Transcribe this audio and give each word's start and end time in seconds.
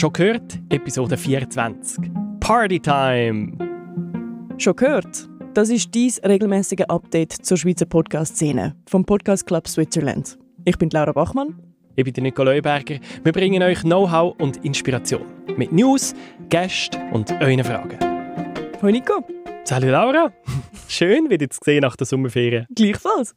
Schon 0.00 0.14
gehört? 0.14 0.58
Episode 0.70 1.18
24. 1.18 2.10
Partytime! 2.40 3.52
Schon 4.56 4.74
gehört? 4.74 5.28
Das 5.52 5.68
ist 5.68 5.94
dies 5.94 6.18
regelmäßige 6.24 6.86
Update 6.88 7.32
zur 7.32 7.58
Schweizer 7.58 7.84
Podcast-Szene 7.84 8.74
vom 8.88 9.04
Podcast 9.04 9.46
Club 9.46 9.68
Switzerland. 9.68 10.38
Ich 10.64 10.78
bin 10.78 10.88
Laura 10.88 11.12
Bachmann. 11.12 11.54
Ich 11.96 12.10
bin 12.10 12.14
Nico 12.22 12.42
Leuberger. 12.42 12.98
Wir 13.24 13.32
bringen 13.32 13.62
euch 13.62 13.82
Know-how 13.82 14.34
und 14.40 14.64
Inspiration. 14.64 15.26
Mit 15.58 15.70
News, 15.70 16.14
Gästen 16.48 17.12
und 17.12 17.30
euren 17.32 17.62
Fragen. 17.62 17.98
Hallo 18.80 18.90
Nico. 18.90 19.22
Salut 19.64 19.90
Laura. 19.90 20.32
Schön, 20.88 21.28
wieder 21.28 21.50
zu 21.50 21.60
sehen 21.62 21.82
nach 21.82 21.96
der 21.96 22.06
Sommerferien. 22.06 22.64
Gleichfalls. 22.74 23.34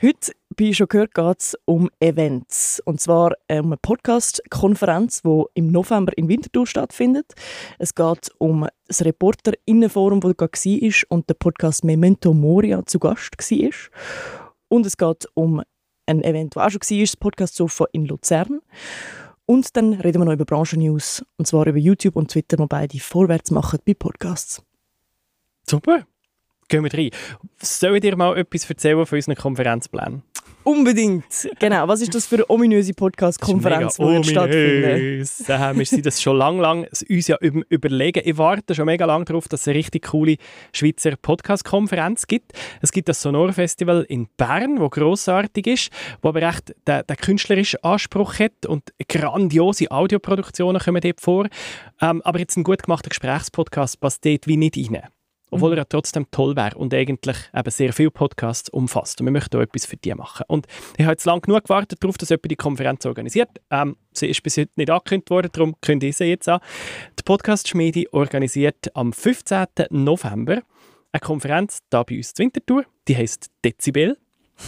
Heute 0.00 0.30
bei 0.56 0.72
«Schon 0.72 0.88
gehört» 0.88 1.14
geht 1.14 1.40
es 1.40 1.58
um 1.64 1.90
Events. 2.00 2.80
Und 2.84 3.00
zwar 3.00 3.32
um 3.48 3.66
eine 3.66 3.76
Podcast-Konferenz, 3.76 5.22
die 5.22 5.44
im 5.54 5.68
November 5.68 6.16
in 6.16 6.28
Winterthur 6.28 6.66
stattfindet. 6.66 7.34
Es 7.78 7.94
geht 7.94 8.30
um 8.38 8.66
das 8.86 9.04
Reporter-Innenforum, 9.04 10.20
das 10.20 10.36
gerade 10.36 10.52
war 10.52 10.92
und 11.08 11.28
der 11.28 11.34
Podcast 11.34 11.84
«Memento 11.84 12.32
Moria» 12.34 12.84
zu 12.86 12.98
Gast 12.98 13.36
war. 13.38 13.70
Und 14.68 14.86
es 14.86 14.96
geht 14.96 15.26
um 15.34 15.62
ein 16.06 16.22
Event, 16.24 16.56
das 16.56 16.64
auch 16.64 16.70
schon 16.70 16.98
war, 16.98 17.04
das 17.04 17.16
Podcast 17.16 17.54
Sofa 17.54 17.86
in 17.92 18.06
Luzern. 18.06 18.60
Und 19.46 19.76
dann 19.76 19.94
reden 19.94 20.20
wir 20.20 20.24
noch 20.24 20.32
über 20.32 20.44
Branchen-News, 20.44 21.24
und 21.36 21.46
zwar 21.46 21.66
über 21.66 21.78
YouTube 21.78 22.16
und 22.16 22.30
Twitter, 22.30 22.56
die 22.56 22.66
beide 22.66 22.98
vorwärts 22.98 23.50
machen 23.50 23.80
bei 23.84 23.94
Podcasts. 23.94 24.62
Super 25.68 26.06
gehen 26.72 26.84
wir 26.84 26.94
rein. 26.94 27.10
Soll 27.60 27.96
ich 27.96 28.00
dir 28.00 28.16
mal 28.16 28.36
etwas 28.36 28.68
erzählen 28.68 29.04
von 29.04 29.16
unseren 29.16 29.36
Konferenzplänen? 29.36 30.22
Unbedingt. 30.64 31.48
Genau. 31.58 31.88
Was 31.88 32.00
ist 32.02 32.14
das 32.14 32.26
für 32.26 32.36
eine 32.36 32.50
ominöse 32.50 32.94
Podcast-Konferenz, 32.94 33.96
die 33.96 34.24
stattfindet? 34.24 35.48
Äh, 35.48 35.76
wir 35.78 35.86
sind 35.86 36.06
das 36.06 36.22
schon 36.22 36.36
lange, 36.36 36.62
lang 36.62 36.86
uns 37.08 37.26
ja 37.26 37.36
überlegen. 37.40 38.22
Ich 38.24 38.38
warte 38.38 38.74
schon 38.74 38.86
mega 38.86 39.04
lange 39.04 39.24
darauf, 39.24 39.48
dass 39.48 39.62
es 39.62 39.68
eine 39.68 39.78
richtig 39.78 40.06
coole 40.06 40.36
Schweizer 40.72 41.16
Podcast-Konferenz 41.16 42.26
gibt. 42.26 42.52
Es 42.80 42.92
gibt 42.92 43.08
das 43.08 43.22
Sonor-Festival 43.22 44.04
in 44.08 44.28
Bern, 44.36 44.80
wo 44.80 44.88
grossartig 44.88 45.66
ist, 45.66 45.90
wo 46.22 46.28
aber 46.28 46.42
echt 46.42 46.74
den, 46.86 47.02
den 47.08 47.16
künstlerischen 47.16 47.82
Anspruch 47.82 48.38
hat 48.38 48.66
und 48.66 48.92
grandiose 49.08 49.90
Audioproduktionen 49.90 50.80
kommen 50.80 51.00
dort 51.00 51.20
vor. 51.20 51.48
Ähm, 52.00 52.22
aber 52.22 52.38
jetzt 52.38 52.56
ein 52.56 52.62
gut 52.62 52.84
gemachter 52.84 53.08
Gesprächspodcast 53.08 54.00
passt 54.00 54.24
dort 54.24 54.46
wie 54.46 54.56
nicht 54.56 54.76
rein 54.76 55.02
obwohl 55.52 55.76
er 55.76 55.88
trotzdem 55.88 56.26
toll 56.30 56.56
wäre 56.56 56.76
und 56.76 56.92
eigentlich 56.94 57.36
eben 57.54 57.70
sehr 57.70 57.92
viele 57.92 58.10
Podcasts 58.10 58.68
umfasst. 58.70 59.20
Und 59.20 59.26
wir 59.26 59.32
möchten 59.32 59.56
auch 59.56 59.60
etwas 59.60 59.86
für 59.86 59.96
die 59.96 60.14
machen. 60.14 60.44
Und 60.48 60.66
ich 60.96 61.04
habe 61.04 61.12
jetzt 61.12 61.24
lange 61.24 61.42
genug 61.42 61.64
gewartet 61.64 62.02
darauf, 62.02 62.18
dass 62.18 62.30
jemand 62.30 62.50
die 62.50 62.56
Konferenz 62.56 63.06
organisiert. 63.06 63.50
Ähm, 63.70 63.96
sie 64.12 64.28
ist 64.28 64.42
bis 64.42 64.56
heute 64.56 64.70
nicht 64.76 64.90
angekündigt 64.90 65.30
worden, 65.30 65.50
darum 65.52 65.76
kündige 65.80 66.10
ich 66.10 66.16
sie 66.16 66.24
jetzt 66.24 66.48
an. 66.48 66.60
Die 67.18 67.22
Podcast-Schmiede 67.22 68.12
organisiert 68.12 68.94
am 68.94 69.12
15. 69.12 69.66
November 69.90 70.62
eine 71.12 71.20
Konferenz 71.20 71.80
hier 71.90 72.04
bei 72.04 72.16
uns 72.16 72.32
in 72.32 72.44
Winterthur. 72.44 72.84
Die 73.06 73.16
heißt 73.16 73.50
Dezibel. 73.64 74.16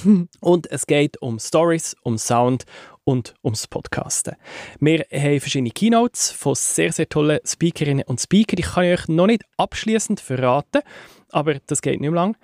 und 0.41 0.71
es 0.71 0.87
geht 0.87 1.21
um 1.23 1.39
Stories, 1.39 1.97
um 2.03 2.19
Sound 2.19 2.65
und 3.05 3.35
ums 3.45 3.67
Podcasten. 3.67 4.37
Wir 4.81 5.05
haben 5.13 5.41
verschiedene 5.41 5.71
Keynotes 5.71 6.31
von 6.31 6.55
sehr, 6.55 6.93
sehr 6.93 7.09
tollen 7.09 7.41
Speakerinnen 7.45 8.05
und 8.07 8.21
Speakern. 8.21 8.59
Ich 8.59 8.67
kann 8.67 8.85
euch 8.85 9.09
noch 9.09 9.27
nicht 9.27 9.45
abschließend 9.57 10.21
verraten, 10.21 10.83
aber 11.31 11.57
das 11.67 11.83
geht 11.83 12.01
nicht 12.01 12.11
mehr 12.11 12.13
lang. 12.13 12.37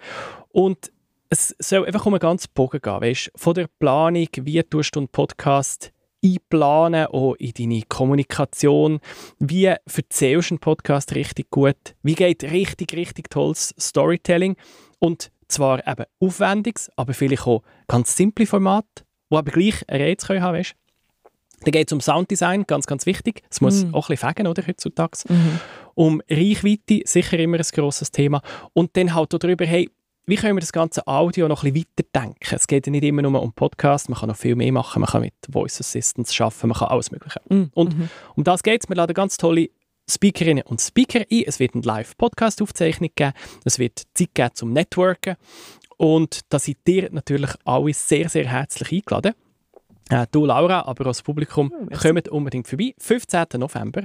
Und 0.50 0.92
es 1.30 1.54
soll 1.58 1.86
einfach 1.86 2.06
um 2.06 2.14
einen 2.14 2.20
ganzen 2.20 2.50
Bogen 2.54 2.80
gehen. 2.80 3.00
Weißt, 3.00 3.30
von 3.36 3.54
der 3.54 3.68
Planung, 3.78 4.28
wie 4.42 4.62
tust 4.62 4.96
du 4.96 5.00
einen 5.00 5.08
Podcast 5.08 5.92
einplanen, 6.24 7.06
auch 7.06 7.34
in 7.34 7.52
deine 7.56 7.82
Kommunikation. 7.88 9.00
Wie 9.38 9.64
erzählst 9.64 10.50
du 10.50 10.54
einen 10.54 10.60
Podcast 10.60 11.14
richtig 11.14 11.50
gut? 11.50 11.94
Wie 12.02 12.14
geht 12.14 12.44
richtig, 12.44 12.94
richtig 12.94 13.30
tolles 13.30 13.74
Storytelling? 13.78 14.56
Und 14.98 15.30
zwar 15.48 15.86
eben 15.86 16.04
aufwendiges, 16.20 16.90
aber 16.96 17.14
vielleicht 17.14 17.46
auch 17.46 17.62
ganz 17.88 18.16
simple 18.16 18.46
Format 18.46 19.04
die 19.30 19.36
aber 19.36 19.50
gleich 19.50 19.88
eine 19.88 20.04
Reiz 20.04 20.26
können 20.26 20.42
haben 20.42 20.58
weißt? 20.58 20.74
Dann 21.62 21.72
geht 21.72 21.88
es 21.88 21.92
um 21.92 22.00
Sounddesign, 22.00 22.64
ganz, 22.66 22.86
ganz 22.86 23.04
wichtig. 23.04 23.42
Es 23.50 23.60
muss 23.60 23.84
mm. 23.84 23.94
auch 23.94 24.08
ein 24.08 24.14
bisschen 24.14 24.28
fegen, 24.30 24.46
oder, 24.46 24.66
heutzutage. 24.66 25.18
Mm 25.28 25.60
Um 25.94 26.22
Reichweite, 26.30 27.02
sicher 27.04 27.38
immer 27.38 27.58
ein 27.58 27.66
grosses 27.72 28.10
Thema. 28.10 28.40
Und 28.72 28.96
dann 28.96 29.14
halt 29.14 29.34
darüber, 29.34 29.66
hey, 29.66 29.90
wie 30.26 30.36
können 30.36 30.56
wir 30.56 30.60
das 30.60 30.72
ganze 30.72 31.06
Audio 31.06 31.48
noch 31.48 31.64
ein 31.64 31.72
bisschen 31.72 31.88
weiterdenken? 31.98 32.54
Es 32.54 32.66
geht 32.66 32.86
ja 32.86 32.90
nicht 32.90 33.04
immer 33.04 33.20
nur 33.20 33.42
um 33.42 33.52
Podcast, 33.52 34.08
man 34.08 34.18
kann 34.18 34.28
noch 34.28 34.36
viel 34.36 34.54
mehr 34.54 34.72
machen, 34.72 35.00
man 35.00 35.10
kann 35.10 35.22
mit 35.22 35.34
Voice 35.50 35.80
Assistants 35.80 36.40
arbeiten, 36.40 36.68
man 36.68 36.78
kann 36.78 36.88
alles 36.88 37.10
Mögliche. 37.10 37.40
Mm. 37.48 37.64
Und 37.74 37.94
-hmm. 37.94 38.08
um 38.36 38.44
das 38.44 38.62
geht 38.62 38.82
es. 38.82 38.88
Wir 38.88 38.96
laden 38.96 39.12
ganz 39.12 39.36
tolle 39.36 39.68
Speakerinnen 40.08 40.64
und 40.64 40.80
Speaker 40.80 41.20
ein. 41.30 41.44
Es 41.46 41.58
wird 41.58 41.74
eine 41.74 41.82
Live-Podcast-Aufzeichnung 41.84 43.10
geben. 43.14 43.32
Es 43.64 43.78
wird 43.78 44.02
Zeit 44.14 44.34
geben 44.34 44.50
zum 44.54 44.72
Networken. 44.72 45.36
Und 46.00 46.40
da 46.48 46.58
seid 46.58 46.78
ihr 46.86 47.10
natürlich 47.12 47.50
alle 47.66 47.92
sehr, 47.92 48.30
sehr 48.30 48.46
herzlich 48.46 48.90
eingeladen. 48.90 49.34
Äh, 50.08 50.26
du, 50.32 50.46
Laura, 50.46 50.86
aber 50.86 51.04
auch 51.04 51.10
das 51.10 51.20
Publikum, 51.20 51.70
oh, 51.78 51.88
kommt 51.94 52.26
unbedingt 52.30 52.66
vorbei. 52.66 52.94
15. 52.96 53.44
November. 53.58 54.04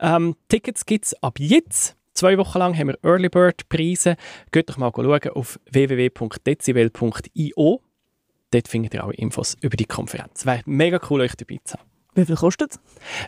Ähm, 0.00 0.36
Tickets 0.48 0.84
gibt 0.84 1.06
es 1.06 1.14
ab 1.22 1.38
jetzt. 1.38 1.96
Zwei 2.12 2.36
Wochen 2.36 2.58
lang 2.58 2.76
haben 2.76 2.88
wir 2.88 2.98
Early 3.02 3.30
Bird 3.30 3.66
Preise. 3.70 4.16
Geht 4.52 4.68
doch 4.68 4.76
mal 4.76 4.92
schauen 4.94 5.30
auf 5.30 5.58
www.dezibel.io. 5.70 7.80
Dort 8.50 8.68
findet 8.68 8.92
ihr 8.92 9.02
alle 9.02 9.14
Infos 9.14 9.56
über 9.62 9.78
die 9.78 9.86
Konferenz. 9.86 10.44
Wäre 10.44 10.60
mega 10.66 11.00
cool, 11.08 11.22
euch 11.22 11.36
dabei 11.36 11.58
zu 11.64 11.78
haben. 11.78 11.88
Wie 12.16 12.26
viel 12.26 12.36
kostet 12.36 12.72
es? 12.72 12.80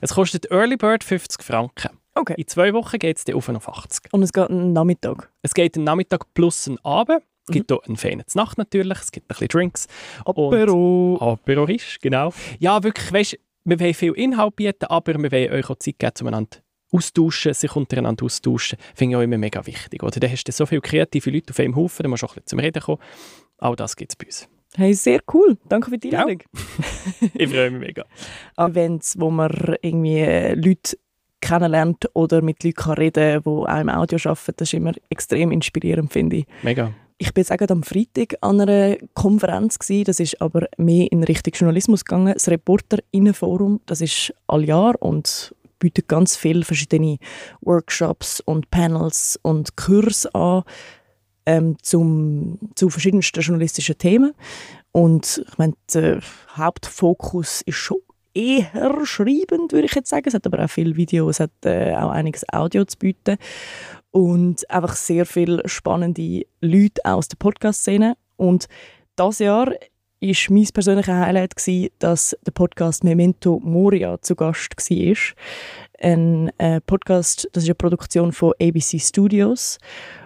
Es 0.03 0.13
kostet 0.13 0.51
Early 0.51 0.77
Bird 0.77 1.03
50 1.03 1.43
Franken. 1.43 1.99
Okay. 2.15 2.35
In 2.37 2.47
zwei 2.47 2.75
Wochen 2.75 2.99
geht 2.99 3.17
es 3.17 3.25
auf 3.35 3.49
auf 3.49 3.69
80. 3.71 4.13
Und 4.13 4.23
es 4.23 4.35
geht 4.35 4.51
einen 4.51 4.75
Nachmittag? 4.75 5.33
Es 5.41 5.55
geht 5.55 5.77
einen 5.77 5.85
Nachmittag 5.85 6.27
plus 6.35 6.69
einen 6.69 6.77
Abend. 6.85 7.23
Es 7.49 7.53
gibt 7.53 7.71
mhm. 7.71 7.77
auch 7.77 7.85
einen 7.85 7.97
feinen 7.97 8.25
Nacht 8.35 8.59
natürlich, 8.59 8.99
es 8.99 9.13
gibt 9.13 9.27
ein 9.27 9.29
bisschen 9.29 9.49
Drinks. 9.49 9.87
Apero. 10.25 11.19
Apero 11.21 11.65
ist, 11.67 12.01
genau. 12.01 12.33
Ja, 12.59 12.83
wirklich, 12.83 13.13
weißt, 13.13 13.39
wir 13.65 13.81
wollen 13.81 13.95
viel 13.95 14.13
Inhalt 14.13 14.57
bieten, 14.57 14.87
aber 14.87 15.15
wir 15.15 15.33
wollen 15.33 15.53
euch 15.53 15.71
auch 15.71 15.77
Zeit 15.77 15.99
geben, 15.99 16.15
zueinander 16.15 16.59
austauschen, 16.93 17.55
sich 17.55 17.75
untereinander 17.75 18.25
austauschen. 18.25 18.79
Finde 18.95 19.13
ich 19.13 19.17
auch 19.17 19.23
immer 19.23 19.39
mega 19.39 19.65
wichtig. 19.67 20.03
Oder? 20.03 20.21
Da 20.21 20.29
hast 20.29 20.45
du 20.45 20.53
so 20.53 20.67
viele 20.67 20.81
kreative 20.81 21.31
Leute 21.31 21.51
auf 21.51 21.59
einem 21.59 21.75
Haufen, 21.75 22.03
da 22.03 22.09
musst 22.09 22.23
du 22.23 22.27
auch 22.27 22.33
ein 22.33 22.43
bisschen 22.43 22.47
zum 22.47 22.59
Reden 22.59 22.83
kommen. 22.83 22.99
Auch 23.59 23.77
das 23.77 23.97
gibt 23.97 24.13
es 24.13 24.17
bei 24.17 24.27
uns. 24.27 24.49
Hey, 24.75 24.95
sehr 24.95 25.21
cool. 25.33 25.59
Danke 25.69 25.91
für 25.91 25.99
die 25.99 26.15
Einladung. 26.15 26.43
ich 27.35 27.51
freue 27.51 27.71
mich 27.71 27.81
mega. 27.81 28.05
Events, 28.57 29.19
wo 29.19 29.31
man 29.31 29.77
irgendwie 29.83 30.21
äh, 30.21 30.55
Leute 30.55 30.97
kennenlernt 31.41 32.09
oder 32.15 32.41
mit 32.41 32.65
Leuten 32.65 32.93
reden 32.93 33.43
kann, 33.43 33.43
die 33.43 33.49
auch 33.49 33.81
im 33.81 33.89
Audio 33.91 34.19
arbeiten, 34.25 34.55
das 34.57 34.69
ist 34.69 34.75
immer 34.75 34.93
extrem 35.11 35.53
inspirierend, 35.53 36.13
finde 36.13 36.37
ich. 36.37 36.47
Mega. 36.63 36.93
Ich 37.19 37.33
bin 37.33 37.43
jetzt 37.43 37.53
auch 37.53 37.69
am 37.69 37.83
Freitag 37.83 38.37
an 38.41 38.61
einer 38.61 38.97
Konferenz 39.15 39.79
gewesen, 39.79 40.05
das 40.05 40.21
ist 40.21 40.41
aber 40.41 40.69
mehr 40.77 41.11
in 41.11 41.25
Richtung 41.25 41.53
Journalismus 41.55 42.05
gegangen. 42.05 42.35
Das 42.35 42.49
Reporterinnenforum, 42.49 43.81
das 43.87 44.01
ist 44.01 44.35
all 44.47 44.65
Jahr 44.65 45.01
und 45.01 45.55
bietet 45.79 46.09
ganz 46.09 46.37
viele 46.37 46.65
verschiedene 46.65 47.19
Workshops 47.61 48.41
und 48.41 48.71
Panels 48.71 49.39
und 49.43 49.77
Kurse 49.77 50.33
an 50.35 50.63
ähm, 51.45 51.77
zum, 51.83 52.59
zu 52.75 52.89
verschiedensten 52.89 53.41
journalistischen 53.41 53.99
Themen. 53.99 54.33
Und 54.93 55.45
ich 55.49 55.59
meine, 55.59 55.75
der 55.93 56.21
Hauptfokus 56.57 57.63
ist 57.63 57.77
schon 57.77 57.99
eher 58.35 59.05
schreibend, 59.05 59.73
würde 59.73 59.87
ich 59.87 59.95
jetzt 59.95 60.11
sagen. 60.11 60.25
Es 60.27 60.35
hat 60.35 60.47
aber 60.47 60.65
auch 60.65 60.71
viele 60.71 60.97
Videos, 60.97 61.37
es 61.37 61.41
hat 61.41 61.51
äh, 61.65 61.95
auch 61.95 62.11
einiges 62.11 62.45
Audio 62.53 62.85
zu 62.85 62.99
bieten 62.99 63.37
und 64.13 64.69
einfach 64.71 64.95
sehr 64.95 65.27
viele 65.27 65.67
spannende 65.69 66.47
Leute 66.61 67.05
aus 67.05 67.29
der 67.29 67.37
Podcast-Szene. 67.39 68.17
Und 68.37 68.69
das 69.17 69.41
Jahr 69.41 69.67
war 69.67 69.77
mein 70.51 70.67
persönliches 70.73 71.15
Highlight, 71.15 71.57
gewesen, 71.57 71.91
dass 71.99 72.37
der 72.47 72.53
Podcast 72.53 73.03
Memento 73.03 73.59
Moria 73.63 74.21
zu 74.21 74.37
Gast 74.37 74.77
war. 74.77 75.17
Ein 76.01 76.53
äh, 76.59 76.81
Podcast, 76.81 77.49
das 77.53 77.65
ist 77.65 77.69
eine 77.69 77.75
Produktion 77.75 78.33
von 78.33 78.53
ABC 78.61 78.99
Studios 79.01 79.79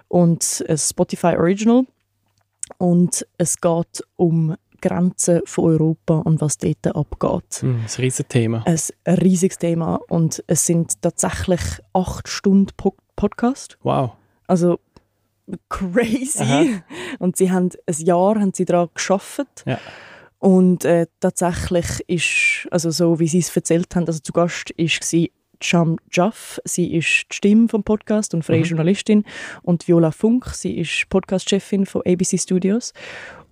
und 0.08 0.64
ein 0.68 0.78
Spotify 0.78 1.36
Original. 1.36 1.84
Und 2.78 3.26
es 3.38 3.60
geht 3.60 4.04
um 4.16 4.56
Grenzen 4.80 5.42
von 5.44 5.64
Europa 5.64 6.18
und 6.18 6.40
was 6.40 6.58
dort 6.58 6.86
abgeht. 6.88 7.62
Mm, 7.62 7.66
ein 7.66 7.86
riesiges 7.98 8.28
Thema. 8.28 8.64
Ein 8.66 9.14
riesiges 9.14 9.58
Thema 9.58 10.00
und 10.08 10.42
es 10.46 10.66
sind 10.66 11.00
tatsächlich 11.00 11.60
acht 11.92 12.28
Stunden 12.28 12.72
Podcast. 13.16 13.78
Wow. 13.82 14.12
Also 14.46 14.78
crazy. 15.68 16.42
Aha. 16.42 16.64
Und 17.18 17.36
sie 17.36 17.50
haben 17.50 17.70
ein 17.86 17.94
Jahr 17.98 18.38
haben 18.38 18.52
sie 18.54 18.64
daran 18.64 18.88
geschafft. 18.94 19.64
Ja. 19.64 19.78
Und 20.38 20.84
äh, 20.84 21.06
tatsächlich 21.20 22.00
ist, 22.08 22.68
also 22.70 22.90
so 22.90 23.18
wie 23.18 23.28
sie 23.28 23.38
es 23.38 23.54
erzählt 23.56 23.94
haben, 23.96 24.06
also 24.06 24.20
zu 24.20 24.32
Gast 24.32 24.70
ist 24.70 25.02
sie 25.02 25.32
Cham 25.58 25.96
Jaff, 26.12 26.60
sie 26.64 26.94
ist 26.94 27.26
die 27.30 27.34
Stimme 27.34 27.68
vom 27.68 27.82
Podcast 27.82 28.34
und 28.34 28.44
freie 28.44 28.58
mhm. 28.58 28.64
Journalistin 28.64 29.24
und 29.62 29.88
Viola 29.88 30.10
Funk, 30.10 30.50
sie 30.52 30.76
ist 30.76 31.08
Podcast-Chefin 31.08 31.86
von 31.86 32.02
ABC 32.04 32.36
Studios 32.36 32.92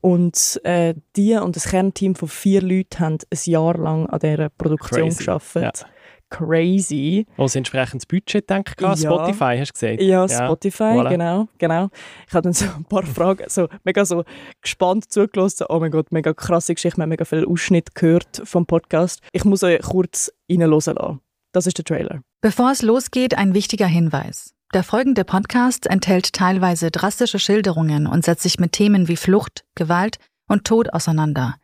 und 0.02 0.60
äh, 0.64 0.94
die 1.16 1.34
und 1.36 1.56
das 1.56 1.68
Kernteam 1.68 2.14
von 2.14 2.28
vier 2.28 2.60
Leuten 2.60 3.00
haben 3.00 3.18
ein 3.30 3.38
Jahr 3.44 3.78
lang 3.78 4.06
an 4.06 4.18
dieser 4.18 4.50
Produktion 4.50 5.08
Crazy. 5.08 5.24
gearbeitet. 5.24 5.86
Ja 5.86 5.93
crazy. 6.34 7.26
Wo 7.36 7.46
sie 7.46 7.58
entsprechend 7.58 8.02
das 8.02 8.06
Budget 8.06 8.48
denkt, 8.50 8.80
ja. 8.80 8.96
Spotify 8.96 9.56
hast 9.58 9.70
du 9.70 9.80
gesagt. 9.80 10.02
Ja, 10.02 10.28
Spotify, 10.28 10.82
voilà. 10.82 11.10
genau, 11.10 11.48
genau. 11.58 11.90
Ich 12.26 12.34
habe 12.34 12.42
dann 12.42 12.52
so 12.52 12.64
ein 12.64 12.84
paar 12.84 13.04
Fragen, 13.04 13.44
so 13.48 13.68
mega 13.84 14.04
so 14.04 14.24
gespannt 14.60 15.12
zugelassen. 15.12 15.66
Oh 15.68 15.78
mein 15.78 15.90
Gott, 15.90 16.10
mega 16.10 16.32
krasse 16.32 16.74
Geschichte, 16.74 16.98
wir 16.98 17.02
haben 17.02 17.10
mega 17.10 17.24
viel 17.24 17.46
Ausschnitt 17.46 17.94
gehört 17.94 18.42
vom 18.44 18.66
Podcast. 18.66 19.20
Ich 19.32 19.44
muss 19.44 19.62
euch 19.62 19.80
kurz 19.82 20.32
reinhören 20.50 20.72
lassen. 20.72 21.20
Das 21.52 21.66
ist 21.66 21.78
der 21.78 21.84
Trailer. 21.84 22.20
Bevor 22.40 22.72
es 22.72 22.82
losgeht, 22.82 23.38
ein 23.38 23.54
wichtiger 23.54 23.86
Hinweis. 23.86 24.54
Der 24.72 24.82
folgende 24.82 25.24
Podcast 25.24 25.86
enthält 25.86 26.32
teilweise 26.32 26.90
drastische 26.90 27.38
Schilderungen 27.38 28.08
und 28.08 28.24
setzt 28.24 28.42
sich 28.42 28.58
mit 28.58 28.72
Themen 28.72 29.06
wie 29.06 29.16
Flucht, 29.16 29.64
Gewalt 29.76 30.18
und 30.48 30.64
Tod 30.64 30.92
auseinander. 30.92 31.54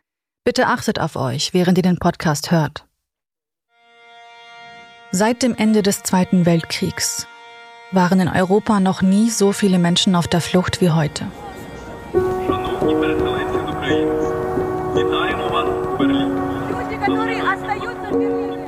Bitte 0.45 0.67
achtet 0.67 0.99
auf 0.99 1.17
euch, 1.17 1.53
während 1.53 1.77
ihr 1.77 1.83
den 1.83 1.97
Podcast 1.97 2.51
hört. 2.51 2.85
Seit 5.13 5.43
dem 5.43 5.55
Ende 5.55 5.81
des 5.81 6.03
Zweiten 6.03 6.45
Weltkriegs 6.45 7.27
waren 7.91 8.21
in 8.21 8.29
Europa 8.29 8.79
noch 8.79 9.01
nie 9.01 9.29
so 9.29 9.51
viele 9.51 9.77
Menschen 9.77 10.15
auf 10.15 10.29
der 10.29 10.39
Flucht 10.39 10.79
wie 10.79 10.89
heute. 10.89 11.25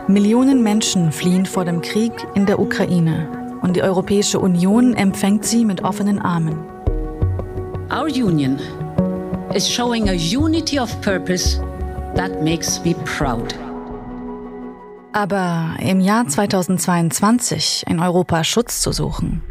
Millionen 0.10 0.62
Menschen 0.64 1.14
fliehen 1.14 1.46
vor 1.46 1.64
dem 1.64 1.82
Krieg 1.82 2.12
in 2.36 2.46
der 2.46 2.60
Ukraine 2.60 3.30
und 3.62 3.78
die 3.78 3.82
Europäische 3.82 4.40
Union 4.40 4.96
empfängt 4.96 5.46
sie 5.46 5.64
mit 5.64 5.86
offenen 5.86 6.20
Armen. 6.20 6.60
Our 7.90 8.08
union 8.08 8.60
is 9.54 9.66
showing 9.70 10.10
a 10.10 10.14
unity 10.14 10.78
of 10.78 10.90
purpose 11.00 11.62
that 12.16 12.42
makes 12.44 12.84
me 12.84 12.96
proud. 13.06 13.56
Aber 15.14 15.76
im 15.80 16.00
Jahr 16.00 16.28
2022 16.28 17.86
in 17.88 18.00
Europa 18.00 18.44
Schutz 18.44 18.82
zu 18.82 18.92
suchen, 18.92 19.44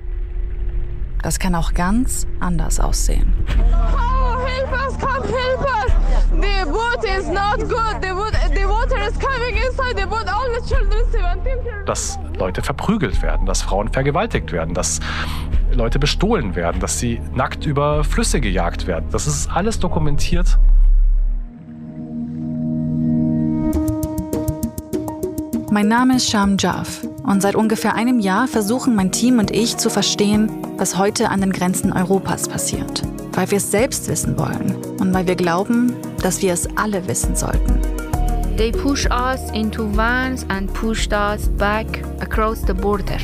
das 1.22 1.38
kann 1.38 1.54
auch 1.54 1.72
ganz 1.72 2.26
anders 2.40 2.80
aussehen. 2.80 3.32
Oh, 3.46 4.44
help 4.44 4.72
us, 4.72 4.98
come 4.98 5.24
help 5.24 5.60
us! 5.60 5.92
The 6.32 6.68
boat 6.68 7.04
is 7.04 7.28
not 7.28 7.60
good. 7.60 8.02
The, 8.02 8.12
boat, 8.12 8.32
the 8.52 8.64
water 8.66 9.06
is 9.06 9.16
coming 9.20 9.54
inside 9.54 9.96
the 9.96 10.04
boat. 10.04 10.26
All 10.26 10.48
the 10.52 10.66
children, 10.66 11.04
17 11.12 11.86
Dass 11.86 12.18
Leute 12.36 12.60
verprügelt 12.60 13.22
werden, 13.22 13.46
dass 13.46 13.62
Frauen 13.62 13.88
vergewaltigt 13.92 14.50
werden, 14.50 14.74
dass 14.74 14.98
Leute 15.70 16.00
bestohlen 16.00 16.56
werden, 16.56 16.80
dass 16.80 16.98
sie 16.98 17.20
nackt 17.34 17.66
über 17.66 18.02
Flüsse 18.02 18.40
gejagt 18.40 18.88
werden. 18.88 19.06
Das 19.12 19.28
ist 19.28 19.48
alles 19.48 19.78
dokumentiert 19.78 20.58
Mein 25.72 25.88
Name 25.88 26.16
ist 26.16 26.28
Sham 26.28 26.58
Jaff 26.60 27.00
und 27.22 27.40
seit 27.40 27.54
ungefähr 27.54 27.94
einem 27.94 28.20
Jahr 28.20 28.46
versuchen 28.46 28.94
mein 28.94 29.10
Team 29.10 29.38
und 29.38 29.50
ich 29.50 29.78
zu 29.78 29.88
verstehen, 29.88 30.50
was 30.76 30.98
heute 30.98 31.30
an 31.30 31.40
den 31.40 31.50
Grenzen 31.50 31.94
Europas 31.94 32.46
passiert. 32.46 33.00
Weil 33.32 33.50
wir 33.50 33.56
es 33.56 33.70
selbst 33.70 34.06
wissen 34.06 34.38
wollen 34.38 34.76
und 35.00 35.14
weil 35.14 35.26
wir 35.26 35.34
glauben, 35.34 35.96
dass 36.22 36.42
wir 36.42 36.52
es 36.52 36.68
alle 36.76 37.08
wissen 37.08 37.34
sollten. 37.34 37.80
They 38.58 38.70
push 38.70 39.06
us 39.06 39.50
into 39.54 39.88
vans 39.96 40.44
and 40.50 40.70
pushed 40.74 41.14
us 41.14 41.48
back 41.56 41.86
across 42.20 42.60
the 42.66 42.74
border. 42.74 43.16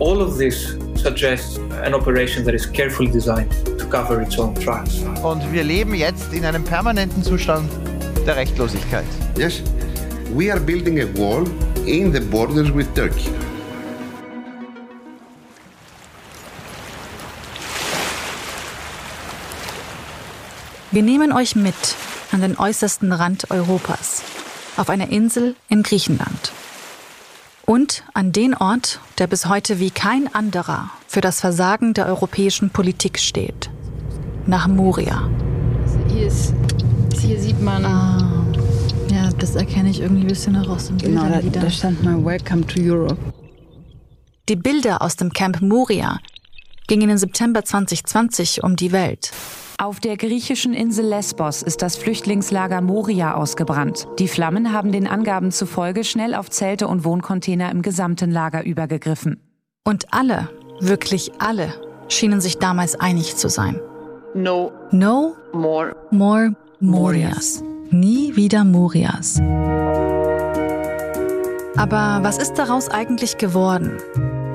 All 0.00 0.20
of 0.20 0.36
this 0.36 0.76
suggests 0.96 1.60
an 1.84 1.94
operation 1.94 2.44
that 2.44 2.54
is 2.54 2.68
carefully 2.72 3.08
designed 3.08 3.54
to 3.78 3.86
cover 3.86 4.20
its 4.20 4.36
own 4.36 4.52
tracks. 4.56 5.04
Und 5.22 5.44
wir 5.52 5.62
leben 5.62 5.94
jetzt 5.94 6.34
in 6.34 6.44
einem 6.44 6.64
permanenten 6.64 7.22
Zustand 7.22 7.70
der 8.26 8.34
Rechtlosigkeit. 8.34 9.04
Yes, 9.38 9.62
we 10.34 10.50
are 10.50 10.58
building 10.58 11.00
a 11.00 11.06
wall 11.16 11.46
in 11.86 12.12
the 12.12 12.20
borders 12.20 12.74
with 12.74 12.86
Turkey. 12.94 13.30
Wir 20.90 21.02
nehmen 21.02 21.32
euch 21.32 21.56
mit 21.56 21.74
an 22.30 22.40
den 22.40 22.56
äußersten 22.56 23.12
Rand 23.12 23.50
Europas, 23.50 24.22
auf 24.76 24.88
einer 24.88 25.08
Insel 25.08 25.56
in 25.68 25.82
Griechenland. 25.82 26.52
Und 27.66 28.04
an 28.14 28.32
den 28.32 28.54
Ort, 28.54 29.00
der 29.18 29.26
bis 29.26 29.46
heute 29.46 29.80
wie 29.80 29.90
kein 29.90 30.32
anderer 30.34 30.90
für 31.08 31.20
das 31.20 31.40
Versagen 31.40 31.94
der 31.94 32.06
europäischen 32.06 32.70
Politik 32.70 33.18
steht. 33.18 33.70
Nach 34.46 34.68
Moria. 34.68 35.28
Hier, 36.08 36.26
ist, 36.26 36.54
hier 37.18 37.40
sieht 37.40 37.60
man 37.60 37.84
ah. 37.84 38.33
Das 39.38 39.54
erkenne 39.56 39.90
ich 39.90 40.00
irgendwie 40.00 40.22
ein 40.22 40.28
bisschen 40.28 40.54
heraus 40.54 40.92
Genau, 40.98 41.28
da, 41.28 41.40
da 41.40 41.70
stand 41.70 42.02
mal 42.02 42.24
Welcome 42.24 42.66
to 42.66 42.80
Europe. 42.80 43.18
Die 44.48 44.56
Bilder 44.56 45.02
aus 45.02 45.16
dem 45.16 45.32
Camp 45.32 45.60
Moria 45.62 46.18
gingen 46.86 47.08
im 47.10 47.16
September 47.16 47.64
2020 47.64 48.62
um 48.62 48.76
die 48.76 48.92
Welt. 48.92 49.32
Auf 49.78 49.98
der 49.98 50.16
griechischen 50.16 50.72
Insel 50.72 51.06
Lesbos 51.06 51.62
ist 51.62 51.82
das 51.82 51.96
Flüchtlingslager 51.96 52.80
Moria 52.80 53.34
ausgebrannt. 53.34 54.06
Die 54.18 54.28
Flammen 54.28 54.72
haben 54.72 54.92
den 54.92 55.08
Angaben 55.08 55.50
zufolge 55.50 56.04
schnell 56.04 56.34
auf 56.34 56.48
Zelte 56.50 56.86
und 56.86 57.04
Wohncontainer 57.04 57.70
im 57.70 57.82
gesamten 57.82 58.30
Lager 58.30 58.64
übergegriffen. 58.64 59.40
Und 59.82 60.12
alle, 60.12 60.48
wirklich 60.80 61.32
alle, 61.40 61.74
schienen 62.08 62.40
sich 62.40 62.58
damals 62.58 62.94
einig 63.00 63.36
zu 63.36 63.48
sein. 63.48 63.80
No. 64.34 64.72
No 64.92 65.34
more, 65.52 65.96
more 66.10 66.54
Morias. 66.80 67.62
Nie 67.94 68.34
wieder 68.34 68.64
Morias. 68.64 69.40
Aber 71.76 72.18
was 72.22 72.38
ist 72.38 72.54
daraus 72.54 72.88
eigentlich 72.88 73.38
geworden? 73.38 73.98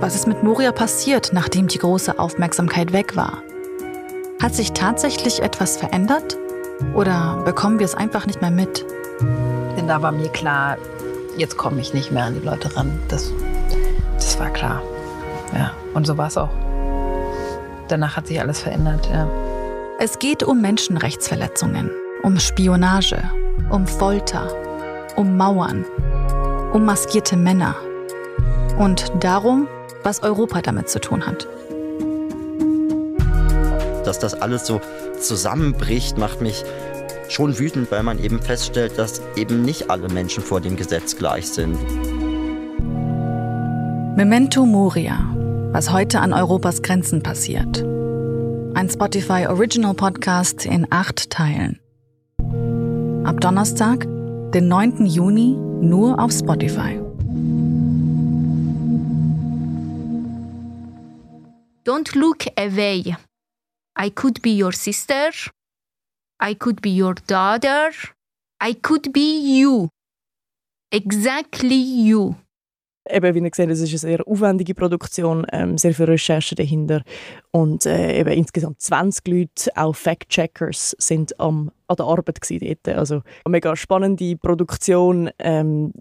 Was 0.01 0.13
ist 0.13 0.27
mit 0.27 0.43
Moria 0.43 0.73
passiert, 0.73 1.31
nachdem 1.31 1.67
die 1.67 1.77
große 1.77 2.19
Aufmerksamkeit 2.19 2.91
weg 2.91 3.15
war? 3.15 3.41
Hat 4.41 4.53
sich 4.53 4.73
tatsächlich 4.73 5.41
etwas 5.41 5.77
verändert? 5.77 6.35
Oder 6.93 7.41
bekommen 7.45 7.79
wir 7.79 7.85
es 7.85 7.95
einfach 7.95 8.25
nicht 8.25 8.41
mehr 8.41 8.51
mit? 8.51 8.85
Denn 9.77 9.87
da 9.87 10.01
war 10.01 10.11
mir 10.11 10.27
klar, 10.27 10.75
jetzt 11.37 11.55
komme 11.55 11.79
ich 11.79 11.93
nicht 11.93 12.11
mehr 12.11 12.25
an 12.25 12.33
die 12.33 12.45
Leute 12.45 12.75
ran. 12.75 12.99
Das, 13.07 13.31
das 14.15 14.37
war 14.37 14.49
klar. 14.49 14.81
Ja, 15.53 15.71
und 15.93 16.05
so 16.05 16.17
war 16.17 16.27
es 16.27 16.35
auch. 16.35 16.51
Danach 17.87 18.17
hat 18.17 18.27
sich 18.27 18.41
alles 18.41 18.59
verändert, 18.59 19.09
ja. 19.09 19.29
Es 19.97 20.19
geht 20.19 20.43
um 20.43 20.59
Menschenrechtsverletzungen 20.59 21.89
um 22.23 22.39
Spionage, 22.39 23.21
um 23.69 23.87
Folter, 23.87 24.47
um 25.15 25.37
Mauern, 25.37 25.85
um 26.73 26.85
maskierte 26.85 27.37
Männer 27.37 27.75
und 28.77 29.11
darum, 29.19 29.67
was 30.03 30.23
Europa 30.23 30.61
damit 30.61 30.89
zu 30.89 30.99
tun 30.99 31.25
hat. 31.25 31.47
Dass 34.05 34.19
das 34.19 34.33
alles 34.33 34.65
so 34.65 34.81
zusammenbricht, 35.19 36.17
macht 36.17 36.41
mich 36.41 36.63
schon 37.29 37.59
wütend, 37.59 37.91
weil 37.91 38.03
man 38.03 38.19
eben 38.19 38.41
feststellt, 38.41 38.97
dass 38.97 39.21
eben 39.35 39.61
nicht 39.61 39.89
alle 39.89 40.09
Menschen 40.09 40.43
vor 40.43 40.61
dem 40.61 40.75
Gesetz 40.75 41.15
gleich 41.15 41.47
sind. 41.49 41.77
Memento 44.15 44.65
Moria, 44.65 45.17
was 45.71 45.91
heute 45.91 46.19
an 46.19 46.33
Europas 46.33 46.81
Grenzen 46.81 47.21
passiert. 47.21 47.83
Ein 48.73 48.89
Spotify 48.89 49.47
Original 49.47 49.93
Podcast 49.93 50.65
in 50.65 50.87
acht 50.89 51.29
Teilen. 51.29 51.79
Ab 53.23 53.41
Donnerstag, 53.41 54.07
den 54.53 54.67
9. 54.67 55.05
Juni, 55.05 55.55
nur 55.81 56.19
auf 56.19 56.31
Spotify. 56.31 56.99
Don't 61.83 62.15
look 62.15 62.45
away. 62.57 63.15
I 63.95 64.09
could 64.09 64.41
be 64.41 64.51
your 64.51 64.71
sister. 64.71 65.31
I 66.39 66.53
could 66.53 66.81
be 66.81 66.91
your 66.91 67.15
daughter. 67.27 67.91
I 68.61 68.73
could 68.73 69.11
be 69.11 69.39
you. 69.39 69.89
Exactly 70.91 71.75
you. 71.75 72.35
Eben, 73.11 73.35
wie 73.35 73.39
ihr 73.39 73.51
seht, 73.53 73.69
es 73.69 73.81
ist 73.81 73.89
eine 73.89 73.97
sehr 73.97 74.27
aufwendige 74.27 74.75
Produktion, 74.75 75.45
ähm, 75.51 75.77
sehr 75.77 75.93
viel 75.93 76.05
Recherche 76.05 76.55
dahinter 76.55 77.01
und 77.51 77.85
äh, 77.85 78.19
eben 78.19 78.29
insgesamt 78.31 78.81
20 78.81 79.27
Leute, 79.27 79.71
auch 79.75 79.95
Fact-Checkers, 79.95 80.95
sind 80.99 81.39
am, 81.39 81.71
an 81.87 81.95
der 81.95 82.05
Arbeit 82.05 82.39
dort. 82.49 82.97
Also 82.97 83.15
eine 83.45 83.51
mega 83.51 83.75
spannende 83.75 84.35
Produktion, 84.37 85.29
ähm, 85.39 85.93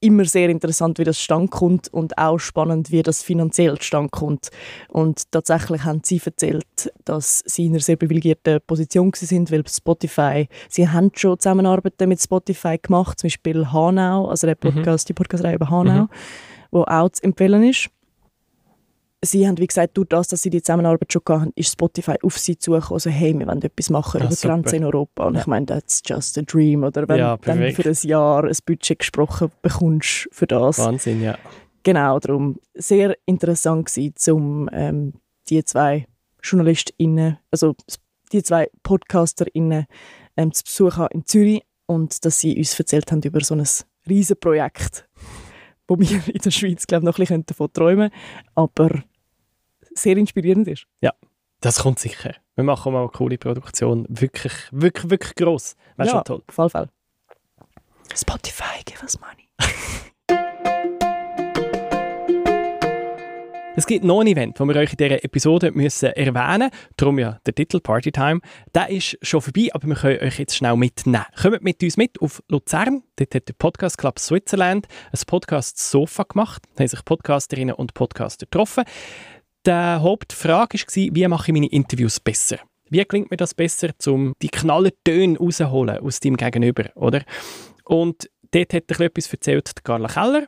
immer 0.00 0.24
sehr 0.24 0.48
interessant, 0.50 0.98
wie 0.98 1.04
das 1.04 1.20
stand 1.20 1.50
kommt 1.50 1.88
und 1.88 2.18
auch 2.18 2.38
spannend, 2.38 2.90
wie 2.90 3.02
das 3.02 3.22
finanziell 3.22 3.80
stand 3.80 4.12
kommt. 4.12 4.50
Und 4.88 5.30
tatsächlich 5.32 5.84
haben 5.84 6.02
sie 6.04 6.20
erzählt, 6.24 6.92
dass 7.04 7.42
sie 7.46 7.66
in 7.66 7.72
einer 7.72 7.80
sehr 7.80 7.96
privilegierten 7.96 8.60
Position 8.66 9.12
sind, 9.14 9.50
weil 9.50 9.64
Spotify, 9.68 10.48
sie 10.68 10.88
haben 10.88 11.10
schon 11.14 11.38
Zusammenarbeiten 11.38 12.08
mit 12.08 12.20
Spotify 12.20 12.78
gemacht, 12.80 13.20
zum 13.20 13.28
Beispiel 13.28 13.72
Hanau, 13.72 14.28
also 14.28 14.46
der 14.46 14.56
mhm. 14.56 14.74
Podcast, 14.74 15.06
mhm. 15.06 15.08
die 15.08 15.14
Podcast-Reihe 15.14 15.54
über 15.56 15.70
Hanau, 15.70 16.02
mhm. 16.02 16.08
wo 16.70 16.82
auch 16.82 17.08
zu 17.10 17.22
empfehlen 17.22 17.62
ist. 17.62 17.88
Sie 19.24 19.46
haben, 19.46 19.58
wie 19.58 19.66
gesagt, 19.66 19.96
durch 19.96 20.08
das, 20.08 20.28
dass 20.28 20.42
sie 20.42 20.50
die 20.50 20.62
Zusammenarbeit 20.62 21.12
schon 21.12 21.22
hatten, 21.28 21.52
ist 21.56 21.72
Spotify 21.72 22.14
auf 22.22 22.38
sie 22.38 22.58
zugekommen, 22.58 22.94
also 22.94 23.10
hey, 23.10 23.36
wir 23.38 23.46
wollen 23.46 23.62
etwas 23.62 23.90
machen 23.90 24.20
Ah, 24.22 24.26
über 24.26 24.34
super. 24.34 24.54
Grenzen 24.54 24.76
in 24.76 24.84
Europa. 24.84 25.26
Und 25.26 25.34
Ja. 25.34 25.40
ich 25.40 25.46
meine, 25.46 25.66
that's 25.66 26.02
just 26.04 26.38
a 26.38 26.42
dream. 26.42 26.84
Oder 26.84 27.08
wenn 27.08 27.18
Ja, 27.18 27.36
du 27.36 27.42
dann 27.46 27.72
für 27.72 27.88
ein 27.88 27.96
Jahr 28.02 28.44
ein 28.44 28.56
Budget 28.66 28.98
gesprochen 29.00 29.50
bekommst 29.62 30.28
für 30.32 30.46
das. 30.46 30.78
Wahnsinn, 30.78 31.22
ja. 31.22 31.36
Genau, 31.82 32.18
darum 32.18 32.58
sehr 32.74 33.16
interessant 33.26 33.86
gewesen, 33.86 34.32
um 34.32 34.68
ähm, 34.72 35.12
die 35.48 35.64
zwei 35.64 36.06
JournalistInnen, 36.42 37.38
also 37.50 37.74
die 38.32 38.42
zwei 38.42 38.68
PodcasterInnen 38.82 39.86
ähm, 40.36 40.52
zu 40.52 40.64
besuchen 40.64 41.06
in 41.12 41.24
Zürich 41.26 41.62
und 41.86 42.24
dass 42.24 42.40
sie 42.40 42.56
uns 42.58 42.78
erzählt 42.78 43.10
haben 43.12 43.22
über 43.22 43.40
so 43.40 43.54
ein 43.54 43.64
riesen 44.08 44.36
Projekt, 44.38 45.08
wo 45.88 45.98
wir 45.98 46.28
in 46.34 46.40
der 46.40 46.50
Schweiz, 46.50 46.86
glaube 46.86 47.04
noch 47.04 47.16
ein 47.18 47.22
bisschen 47.22 47.46
davon 47.46 47.72
träumen 47.72 48.10
können, 48.10 48.22
aber 48.54 49.02
sehr 49.94 50.16
inspirierend 50.16 50.68
ist. 50.68 50.86
Ja, 51.00 51.12
das 51.60 51.80
kommt 51.80 51.98
sicher. 51.98 52.34
Wir 52.54 52.64
machen 52.64 52.92
mal 52.92 53.00
eine 53.00 53.08
coole 53.08 53.38
Produktion. 53.38 54.06
Wirklich, 54.08 54.52
wirklich, 54.70 55.10
wirklich 55.10 55.34
gross. 55.34 55.76
Wäre 55.96 56.08
ja, 56.08 56.14
schon 56.14 56.24
toll. 56.24 56.42
auf 56.46 56.56
jeden 56.56 56.70
Fall. 56.70 56.88
Spotify, 58.14 58.82
give 58.84 59.02
us 59.02 59.18
money. 59.20 59.48
Es 63.78 63.86
gibt 63.86 64.06
noch 64.06 64.22
ein 64.22 64.26
Event, 64.26 64.58
das 64.58 64.66
wir 64.66 64.76
euch 64.76 64.92
in 64.92 64.96
dieser 64.96 65.22
Episode 65.22 65.70
müssen 65.70 66.06
erwähnen 66.06 66.70
müssen. 66.70 66.94
Darum 66.96 67.18
ja 67.18 67.38
der 67.44 67.54
Titel 67.54 67.78
Party 67.78 68.10
Time. 68.10 68.40
Der 68.74 68.88
ist 68.88 69.18
schon 69.20 69.42
vorbei, 69.42 69.68
aber 69.70 69.86
wir 69.86 69.96
können 69.96 70.18
euch 70.20 70.38
jetzt 70.38 70.56
schnell 70.56 70.76
mitnehmen. 70.76 71.26
Kommt 71.38 71.62
mit 71.62 71.82
uns 71.82 71.98
mit 71.98 72.18
auf 72.22 72.42
Luzern. 72.48 73.02
Dort 73.16 73.34
hat 73.34 73.48
der 73.48 73.52
Podcast 73.52 73.98
Club 73.98 74.18
Switzerland 74.18 74.88
ein 75.12 75.20
Podcast-Sofa 75.26 76.22
gemacht. 76.22 76.62
Da 76.74 76.80
haben 76.80 76.88
sich 76.88 77.04
Podcasterinnen 77.04 77.74
und 77.74 77.92
Podcaster 77.92 78.46
getroffen. 78.46 78.84
Die 79.66 79.70
Hauptfrage 79.70 80.78
war, 80.78 81.14
wie 81.14 81.28
mache 81.28 81.50
ich 81.50 81.52
meine 81.52 81.70
Interviews 81.70 82.18
besser? 82.18 82.56
Wie 82.88 83.04
gelingt 83.04 83.30
mir 83.30 83.36
das 83.36 83.52
besser, 83.52 83.90
um 84.06 84.32
die 84.40 84.48
Knallertöne 84.48 85.36
rauszuholen 85.36 85.98
aus 85.98 86.20
deinem 86.20 86.38
Gegenüber, 86.38 86.84
oder? 86.94 87.24
Und 87.84 88.30
dort 88.52 88.72
hat 88.72 88.90
etwas 88.90 89.30
erzählt, 89.30 89.84
Carla 89.84 90.08
Keller 90.08 90.46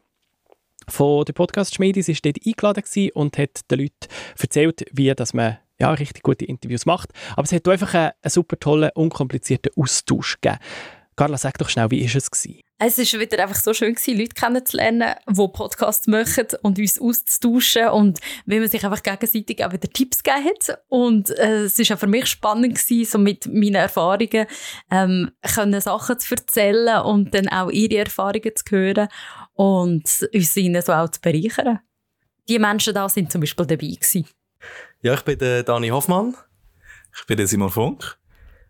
von 0.88 1.24
der 1.24 1.32
Podcast-Schmiede. 1.32 2.02
Sie 2.02 2.14
war 2.14 2.20
dort 2.22 2.46
eingeladen 2.46 3.10
und 3.14 3.38
hat 3.38 3.70
den 3.70 3.80
Leuten 3.80 4.08
erzählt, 4.40 4.84
wie 4.92 5.14
dass 5.14 5.34
man 5.34 5.58
ja, 5.80 5.92
richtig 5.92 6.22
gute 6.22 6.44
Interviews 6.44 6.86
macht. 6.86 7.10
Aber 7.32 7.44
es 7.44 7.52
hat 7.52 7.68
einfach 7.68 7.94
einen, 7.94 8.12
einen 8.22 8.30
super 8.30 8.58
tollen, 8.58 8.90
unkomplizierten 8.94 9.72
Austausch 9.76 10.40
gegeben. 10.40 10.60
Carla, 11.18 11.36
sag 11.36 11.58
doch 11.58 11.68
schnell, 11.68 11.90
wie 11.90 12.08
war 12.08 12.16
es? 12.16 12.30
Gewesen? 12.30 12.60
Es 12.80 12.96
war 12.96 13.20
wieder 13.20 13.42
einfach 13.42 13.60
so 13.60 13.74
schön, 13.74 13.96
gewesen, 13.96 14.16
Leute 14.16 14.34
kennenzulernen, 14.36 15.16
die 15.28 15.48
Podcasts 15.48 16.06
machen 16.06 16.46
und 16.62 16.78
uns 16.78 17.00
auszutauschen 17.00 17.88
und 17.88 18.20
wie 18.46 18.60
man 18.60 18.68
sich 18.68 18.84
einfach 18.84 19.02
gegenseitig 19.02 19.64
auch 19.64 19.72
wieder 19.72 19.90
Tipps 19.90 20.22
gegeben 20.22 20.44
hat. 20.44 20.78
Und 20.86 21.30
äh, 21.30 21.64
es 21.64 21.76
war 21.76 21.96
auch 21.96 22.00
für 22.00 22.06
mich 22.06 22.26
spannend, 22.26 22.76
gewesen, 22.76 23.10
so 23.10 23.18
mit 23.18 23.46
meinen 23.46 23.74
Erfahrungen 23.74 24.46
ähm, 24.92 25.32
können 25.56 25.80
Sachen 25.80 26.20
zu 26.20 26.36
erzählen 26.36 27.02
und 27.02 27.34
dann 27.34 27.48
auch 27.48 27.68
ihre 27.68 27.98
Erfahrungen 28.04 28.54
zu 28.54 28.64
hören 28.70 29.08
und 29.58 30.28
uns 30.32 30.56
ihnen 30.56 30.80
so 30.82 30.92
auch 30.92 31.08
zu 31.08 31.20
bereichern. 31.20 31.80
Die 32.48 32.60
Menschen 32.60 32.94
da 32.94 33.08
sind 33.08 33.32
zum 33.32 33.40
Beispiel 33.40 33.66
dabei 33.66 33.88
gewesen. 33.88 34.24
Ja, 35.02 35.14
ich 35.14 35.22
bin 35.22 35.36
der 35.36 35.64
Dani 35.64 35.88
Hoffmann. 35.88 36.36
Ich 37.18 37.26
bin 37.26 37.36
der 37.36 37.48
Simon 37.48 37.68
Funk. 37.68 38.16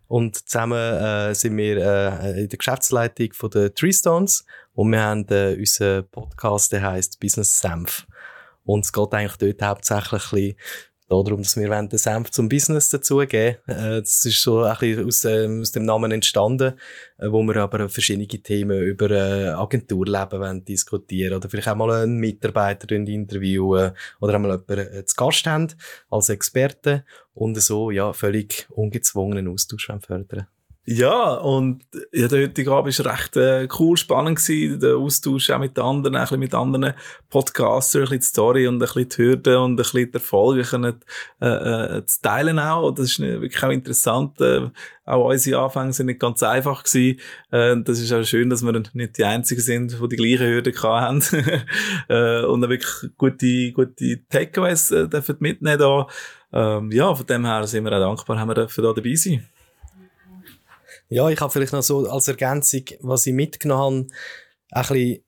Und 0.07 0.49
zusammen 0.49 0.77
äh, 0.77 1.35
sind 1.35 1.55
wir 1.57 1.77
äh, 1.77 2.41
in 2.41 2.49
der 2.49 2.57
Geschäftsleitung 2.57 3.33
von 3.33 3.51
der 3.51 3.71
Tree 3.71 3.93
Stones. 3.93 4.43
Und 4.73 4.91
wir 4.91 5.03
haben 5.03 5.27
äh, 5.29 5.55
unseren 5.59 6.09
Podcast, 6.09 6.71
der 6.71 6.81
heißt 6.81 7.19
Business 7.19 7.59
Senf. 7.59 8.07
Und 8.63 8.83
es 8.83 8.91
geht 8.91 9.13
eigentlich 9.13 9.37
dort 9.37 9.61
hauptsächlich 9.61 10.55
bisschen 11.09 11.25
darum, 11.25 11.41
dass 11.41 11.57
wir 11.57 11.69
den 11.69 11.97
Senf 11.97 12.31
zum 12.31 12.47
Business 12.49 12.89
dazugeben. 12.89 13.57
Äh, 13.67 14.01
Das 14.01 14.25
ist 14.25 14.41
so 14.41 14.63
ein 14.63 14.77
bisschen 14.77 15.05
aus, 15.05 15.25
ähm, 15.25 15.61
aus 15.61 15.71
dem 15.71 15.83
Namen 15.83 16.11
entstanden, 16.11 16.75
äh, 17.17 17.27
wo 17.29 17.43
wir 17.43 17.57
aber 17.57 17.89
verschiedene 17.89 18.27
Themen 18.27 18.81
über 18.81 19.09
äh, 19.09 19.49
Agenturleben 19.49 20.39
wollen 20.39 20.63
diskutieren. 20.63 21.37
Oder 21.37 21.49
vielleicht 21.49 21.67
auch 21.67 21.75
mal 21.75 21.91
einen 21.91 22.17
Mitarbeiter 22.17 22.89
interviewen 22.91 23.91
oder 24.21 24.33
einmal 24.35 24.51
jemanden 24.51 24.95
äh, 24.95 25.05
zu 25.05 25.15
Gast 25.15 25.45
haben 25.45 25.67
als 26.09 26.29
Experte. 26.29 27.03
Und 27.33 27.59
so 27.59 27.91
ja 27.91 28.13
völlig 28.13 28.67
ungezwungenen 28.69 29.47
Austausch 29.47 29.91
fördern. 30.01 30.47
Ja, 30.85 31.33
und 31.35 31.83
ja, 32.11 32.27
der 32.27 32.47
heutige 32.47 32.71
Abend 32.71 32.97
war 32.97 33.13
recht 33.13 33.37
äh, 33.37 33.67
cool, 33.77 33.95
spannend 33.95 34.39
gewesen, 34.39 34.79
der 34.79 34.95
Austausch 34.95 35.51
auch 35.51 35.59
mit 35.59 35.77
anderen, 35.77 36.15
ein 36.15 36.23
bisschen 36.23 36.39
mit 36.39 36.55
anderen 36.55 36.93
Podcastern, 37.29 38.01
ein 38.01 38.05
bisschen 38.05 38.19
die 38.21 38.25
Story 38.25 38.67
und 38.67 38.75
ein 38.75 38.79
bisschen 38.79 39.09
die 39.09 39.17
Hürden 39.17 39.57
und 39.57 39.71
ein 39.73 39.75
bisschen 39.75 40.07
die 40.09 40.13
Erfolge 40.15 40.63
können, 40.63 40.99
äh, 41.41 41.97
äh, 41.97 42.05
zu 42.05 42.21
teilen 42.23 42.57
auch. 42.57 42.89
Das 42.91 43.05
ist 43.05 43.19
wirklich 43.19 43.63
auch 43.63 43.69
interessant. 43.69 44.41
Äh, 44.41 44.69
auch 45.05 45.29
unsere 45.29 45.61
Anfänge 45.61 45.93
sind 45.93 46.07
nicht 46.07 46.19
ganz 46.19 46.41
einfach 46.41 46.83
gewesen. 46.83 47.19
Äh, 47.51 47.75
das 47.83 47.99
ist 47.99 48.11
auch 48.11 48.23
schön, 48.23 48.49
dass 48.49 48.63
wir 48.63 48.71
nicht 48.71 49.17
die 49.17 49.25
Einzigen 49.25 49.61
sind, 49.61 49.95
die 50.01 50.07
die 50.07 50.15
gleichen 50.15 50.47
Hürden 50.47 50.81
hatten. 50.81 51.21
äh, 52.09 52.45
und 52.45 52.65
auch 52.65 52.69
wirklich 52.69 53.11
gute, 53.15 53.71
gute 53.73 54.25
Takeaways 54.27 54.89
äh, 54.89 55.07
dürfen 55.07 55.35
mitnehmen 55.39 55.77
da. 55.77 56.07
Ähm, 56.51 56.91
ja, 56.91 57.13
von 57.13 57.27
dem 57.27 57.45
her 57.45 57.67
sind 57.67 57.83
wir 57.83 57.91
auch 57.91 58.15
dankbar, 58.15 58.39
haben 58.39 58.47
wir 58.47 58.55
dürfen 58.55 58.83
da 58.83 58.91
dabei 58.91 59.13
sein. 59.13 59.47
Ja, 61.09 61.27
ich 61.29 61.39
habe 61.41 61.51
vielleicht 61.51 61.73
noch 61.73 61.81
so 61.81 62.07
als 62.07 62.27
Ergänzung, 62.27 62.83
was 63.01 63.25
ich 63.25 63.33
mitgenommen 63.33 64.13
habe, 64.71 64.89
ein 64.89 64.95
bisschen, 64.95 65.23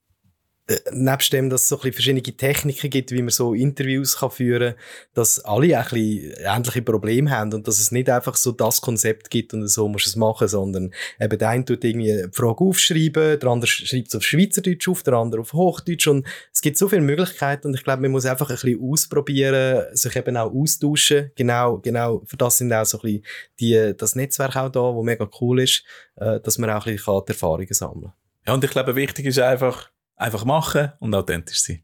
äh, 0.71 0.91
nebst 0.91 1.33
dem, 1.33 1.49
dass 1.49 1.63
es 1.63 1.67
so 1.67 1.75
ein 1.75 1.81
bisschen 1.81 1.93
verschiedene 1.93 2.21
Techniken 2.21 2.89
gibt, 2.89 3.11
wie 3.11 3.21
man 3.21 3.29
so 3.29 3.53
Interviews 3.53 4.17
kann 4.17 4.31
führen 4.31 4.73
kann, 4.73 4.83
dass 5.13 5.39
alle 5.39 5.77
ein 5.77 5.83
bisschen 5.83 6.33
ähnliche 6.43 6.81
Probleme 6.81 7.29
haben 7.29 7.53
und 7.53 7.67
dass 7.67 7.79
es 7.79 7.91
nicht 7.91 8.09
einfach 8.09 8.35
so 8.35 8.51
das 8.51 8.81
Konzept 8.81 9.29
gibt 9.29 9.53
und 9.53 9.67
so 9.67 9.87
musst 9.87 10.05
du 10.05 10.09
es 10.09 10.15
machen, 10.15 10.47
sondern 10.47 10.93
eben 11.19 11.37
der 11.37 11.49
eine 11.49 11.65
tut 11.65 11.83
irgendwie 11.83 12.11
eine 12.11 12.31
Frage 12.31 12.63
aufschreiben, 12.63 13.39
der 13.39 13.49
andere 13.49 13.67
schreibt 13.67 14.07
es 14.07 14.15
auf 14.15 14.23
Schweizerdeutsch 14.23 14.87
auf, 14.87 15.03
der 15.03 15.13
andere 15.13 15.41
auf 15.41 15.53
Hochdeutsch 15.53 16.07
und 16.07 16.25
es 16.53 16.61
gibt 16.61 16.77
so 16.77 16.87
viele 16.87 17.01
Möglichkeiten 17.01 17.67
und 17.67 17.73
ich 17.73 17.83
glaube, 17.83 18.01
man 18.01 18.11
muss 18.11 18.25
einfach 18.25 18.49
ein 18.49 18.55
bisschen 18.55 18.81
ausprobieren, 18.81 19.85
sich 19.95 20.15
eben 20.15 20.37
auch 20.37 20.53
austauschen. 20.53 21.31
Genau, 21.35 21.77
genau, 21.77 22.23
für 22.25 22.37
das 22.37 22.57
sind 22.57 22.73
auch 22.73 22.85
so 22.85 22.99
ein 22.99 23.01
bisschen 23.01 23.25
die, 23.59 23.93
das 23.97 24.15
Netzwerk 24.15 24.55
auch 24.55 24.69
da, 24.69 24.79
wo 24.79 25.03
mega 25.03 25.29
cool 25.39 25.61
ist, 25.61 25.83
äh, 26.15 26.39
dass 26.39 26.57
man 26.57 26.69
auch 26.69 26.85
ein 26.85 26.95
bisschen 26.95 27.23
Erfahrungen 27.27 27.73
sammeln 27.73 28.01
kann. 28.03 28.13
Ja, 28.47 28.53
und 28.53 28.63
ich 28.63 28.71
glaube, 28.71 28.95
wichtig 28.95 29.25
ist 29.25 29.39
einfach, 29.39 29.91
einfach 30.21 30.45
machen 30.45 30.93
und 30.99 31.13
authentisch 31.15 31.63
sein. 31.63 31.83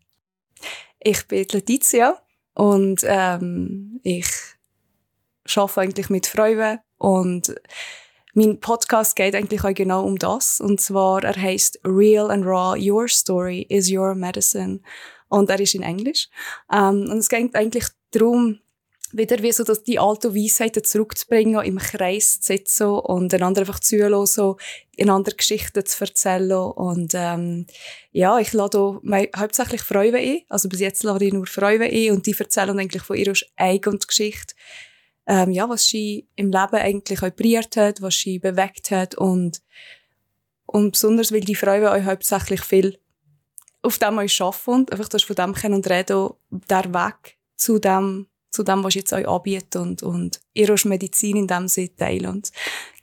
Ich 0.99 1.27
bin 1.27 1.45
Letizia 1.51 2.21
und 2.53 3.01
ähm, 3.03 3.99
ich 4.03 4.27
arbeite 5.55 5.81
eigentlich 5.81 6.09
mit 6.09 6.27
Frauen 6.27 6.79
und 6.97 7.55
mein 8.33 8.59
Podcast 8.59 9.15
geht 9.15 9.35
eigentlich 9.35 9.63
auch 9.63 9.73
genau 9.73 10.03
um 10.05 10.17
das. 10.19 10.61
Und 10.61 10.79
zwar, 10.79 11.23
er 11.23 11.35
heißt 11.35 11.79
Real 11.83 12.29
and 12.29 12.45
Raw, 12.45 12.77
Your 12.79 13.07
Story 13.07 13.65
is 13.67 13.91
Your 13.91 14.13
Medicine. 14.13 14.81
Und 15.27 15.49
er 15.49 15.59
ist 15.59 15.73
in 15.73 15.81
Englisch. 15.81 16.29
Ähm, 16.71 17.07
und 17.09 17.17
es 17.17 17.29
geht 17.29 17.55
eigentlich 17.55 17.85
darum, 18.11 18.59
wieder 19.17 19.41
wie 19.41 19.51
so 19.51 19.63
dass 19.63 19.83
die 19.83 19.99
alten 19.99 20.35
Weisheiten 20.35 20.83
zurückzubringen, 20.83 21.63
im 21.65 21.77
Kreis 21.77 22.39
zu 22.39 22.53
sitzen 22.53 22.87
und 22.87 23.33
einander 23.33 23.61
einfach 23.61 23.79
zuhören, 23.79 24.55
einander 24.99 25.31
Geschichten 25.31 25.85
zu 25.85 26.03
erzählen. 26.03 26.51
Und 26.51 27.13
ähm, 27.15 27.65
ja, 28.11 28.39
ich 28.39 28.53
lade 28.53 28.79
auch 28.79 28.99
mei- 29.01 29.31
hauptsächlich 29.35 29.81
Frauen 29.81 30.15
ein. 30.15 30.41
Also 30.49 30.69
bis 30.69 30.79
jetzt 30.79 31.03
lade 31.03 31.25
ich 31.25 31.33
nur 31.33 31.47
Frauen 31.47 31.81
ein 31.81 32.11
und 32.11 32.25
die 32.25 32.35
erzählen 32.37 32.77
eigentlich 32.79 33.03
von 33.03 33.17
ihrer 33.17 33.33
eigenen 33.55 33.99
Geschichte. 33.99 34.55
Ähm, 35.25 35.51
ja, 35.51 35.67
was 35.67 35.85
sie 35.85 36.27
im 36.35 36.51
Leben 36.51 36.75
eigentlich 36.75 37.19
prägt 37.19 37.75
hat, 37.75 38.01
was 38.01 38.15
sie 38.15 38.39
bewegt 38.39 38.91
hat 38.91 39.15
und, 39.15 39.61
und 40.65 40.91
besonders, 40.91 41.33
weil 41.33 41.41
die 41.41 41.55
Frauen 41.55 41.85
auch 41.85 42.03
hauptsächlich 42.03 42.61
viel 42.61 42.97
auf 43.81 43.97
dem 43.97 44.19
auch 44.19 44.41
arbeiten 44.41 44.71
und 44.71 44.91
einfach 44.91 45.09
das 45.09 45.23
von 45.23 45.35
dem 45.35 45.53
können 45.53 45.75
und 45.75 45.89
reden, 45.89 46.29
der 46.49 46.85
Weg 46.93 47.37
zu 47.55 47.79
dem, 47.79 48.27
zu 48.57 48.63
dem, 48.63 48.83
was 48.83 48.93
sie 48.93 48.99
jetzt 48.99 49.13
euch 49.13 49.27
anbieten 49.27 49.77
und, 49.79 50.03
und 50.03 50.39
ihre 50.53 50.75
Medizin 50.85 51.37
in 51.37 51.47
dem 51.47 51.67
Sinne 51.67 51.95
teilen. 51.95 52.27
Und, 52.27 52.51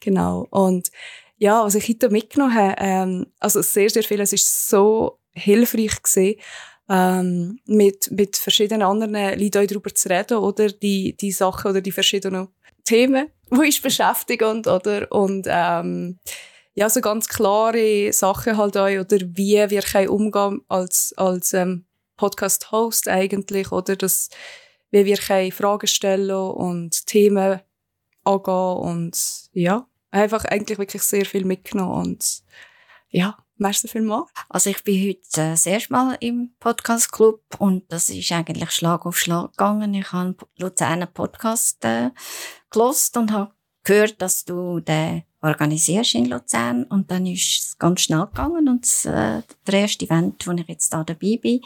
genau. 0.00 0.46
Und 0.50 0.90
ja, 1.38 1.64
was 1.64 1.74
ich 1.76 1.88
heute 1.88 2.10
mitgenommen 2.10 2.54
habe, 2.54 2.74
ähm, 2.78 3.26
also 3.38 3.62
sehr, 3.62 3.90
sehr 3.90 4.02
viel, 4.02 4.20
es 4.20 4.32
ist 4.32 4.68
so 4.68 5.18
hilfreich 5.32 6.02
gewesen, 6.02 6.40
ähm, 6.88 7.58
mit, 7.66 8.10
mit 8.10 8.36
verschiedenen 8.36 8.82
anderen 8.82 9.14
Leuten 9.14 9.66
darüber 9.66 9.94
zu 9.94 10.08
reden, 10.08 10.38
oder 10.38 10.68
die, 10.68 11.16
die 11.16 11.32
Sachen 11.32 11.70
oder 11.70 11.80
die 11.80 11.92
verschiedenen 11.92 12.48
Themen, 12.84 13.28
die 13.50 13.56
uns 13.56 13.80
beschäftigen, 13.80 14.66
oder, 14.66 15.10
und, 15.10 15.46
ähm, 15.48 16.18
ja, 16.74 16.90
so 16.90 17.00
ganz 17.00 17.28
klare 17.28 18.12
Sachen 18.12 18.56
halt 18.56 18.76
auch, 18.76 18.88
oder 18.88 19.18
wie 19.20 19.70
wir 19.70 20.10
umgehen 20.10 20.60
als, 20.68 21.14
als, 21.16 21.54
ähm, 21.54 21.86
Podcast-Host 22.16 23.08
eigentlich, 23.08 23.72
oder 23.72 23.96
das, 23.96 24.28
wie 24.94 25.04
wir 25.04 25.16
können 25.16 25.50
Fragen 25.50 25.88
stellen 25.88 26.30
und 26.30 27.06
Themen 27.06 27.60
angehen 28.22 28.76
und, 28.78 29.50
ja, 29.52 29.88
einfach 30.12 30.44
eigentlich 30.44 30.78
wirklich 30.78 31.02
sehr 31.02 31.26
viel 31.26 31.44
mitgenommen 31.44 32.06
und, 32.06 32.44
ja, 33.08 33.36
Merci 33.56 33.86
vielmals. 33.86 34.30
Also 34.48 34.70
ich 34.70 34.82
bin 34.82 35.00
heute 35.08 35.40
äh, 35.40 35.50
das 35.50 35.64
erste 35.66 35.92
Mal 35.92 36.16
im 36.18 36.50
Podcast 36.58 37.12
Club 37.12 37.40
und 37.58 37.84
das 37.92 38.08
ist 38.08 38.32
eigentlich 38.32 38.72
Schlag 38.72 39.06
auf 39.06 39.16
Schlag 39.16 39.52
gegangen. 39.52 39.94
Ich 39.94 40.10
habe 40.10 40.34
Luzerner 40.58 41.06
Podcast 41.06 41.84
äh, 41.84 42.10
und 42.74 43.30
habe 43.30 43.52
gehört, 43.84 44.20
dass 44.20 44.44
du 44.44 44.80
den 44.80 45.22
organisierst 45.40 46.16
in 46.16 46.26
Luzern 46.26 46.82
und 46.84 47.12
dann 47.12 47.26
ist 47.26 47.60
es 47.60 47.78
ganz 47.78 48.00
schnell 48.00 48.26
gegangen 48.26 48.68
und 48.68 48.82
das, 48.82 49.04
äh, 49.04 49.42
der 49.68 49.74
erste 49.74 50.04
Event, 50.04 50.44
wo 50.48 50.52
ich 50.52 50.66
jetzt 50.66 50.92
da 50.92 51.04
dabei 51.04 51.38
bin, 51.40 51.60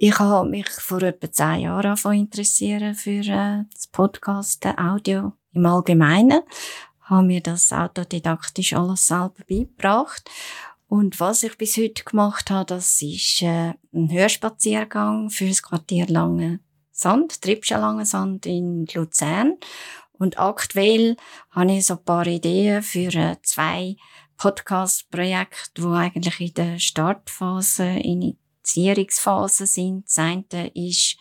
ich 0.00 0.18
habe 0.18 0.48
mich 0.48 0.68
vor 0.68 1.02
etwa 1.02 1.30
zehn 1.30 1.60
Jahren 1.60 1.86
angefangen 1.86 2.20
interessieren 2.20 2.94
für 2.94 3.20
äh, 3.20 3.64
das 3.72 3.86
Podcast, 3.88 4.64
äh, 4.64 4.74
Audio 4.76 5.32
im 5.52 5.66
Allgemeinen, 5.66 6.42
habe 7.02 7.26
mir 7.26 7.40
das 7.40 7.72
autodidaktisch 7.72 8.74
alles 8.74 9.06
selber 9.06 9.44
beigebracht 9.48 10.30
und 10.88 11.20
was 11.20 11.42
ich 11.42 11.58
bis 11.58 11.76
heute 11.76 12.02
gemacht 12.02 12.50
habe, 12.50 12.64
das 12.64 13.02
ist 13.02 13.42
äh, 13.42 13.74
ein 13.92 14.10
Hörspaziergang 14.10 15.28
für 15.28 15.46
das 15.46 15.62
Quartier 15.62 16.06
Lange 16.06 16.60
Sand, 16.92 17.42
Tripsche 17.42 17.74
Lange 17.74 18.06
Sand 18.06 18.46
in 18.46 18.86
Luzern. 18.94 19.58
Und 20.12 20.38
aktuell 20.38 21.16
habe 21.50 21.72
ich 21.72 21.86
so 21.86 21.94
ein 21.94 22.04
paar 22.04 22.26
Ideen 22.26 22.82
für 22.82 23.14
äh, 23.14 23.36
zwei 23.42 23.96
Podcast-Projekte, 24.38 25.82
die 25.82 25.86
eigentlich 25.86 26.40
in 26.40 26.54
der 26.54 26.78
Startphase, 26.78 27.84
Initiierungsphase 28.68 29.66
sind. 29.66 30.06
Das 30.06 30.18
eine 30.18 30.68
ist 30.74 31.16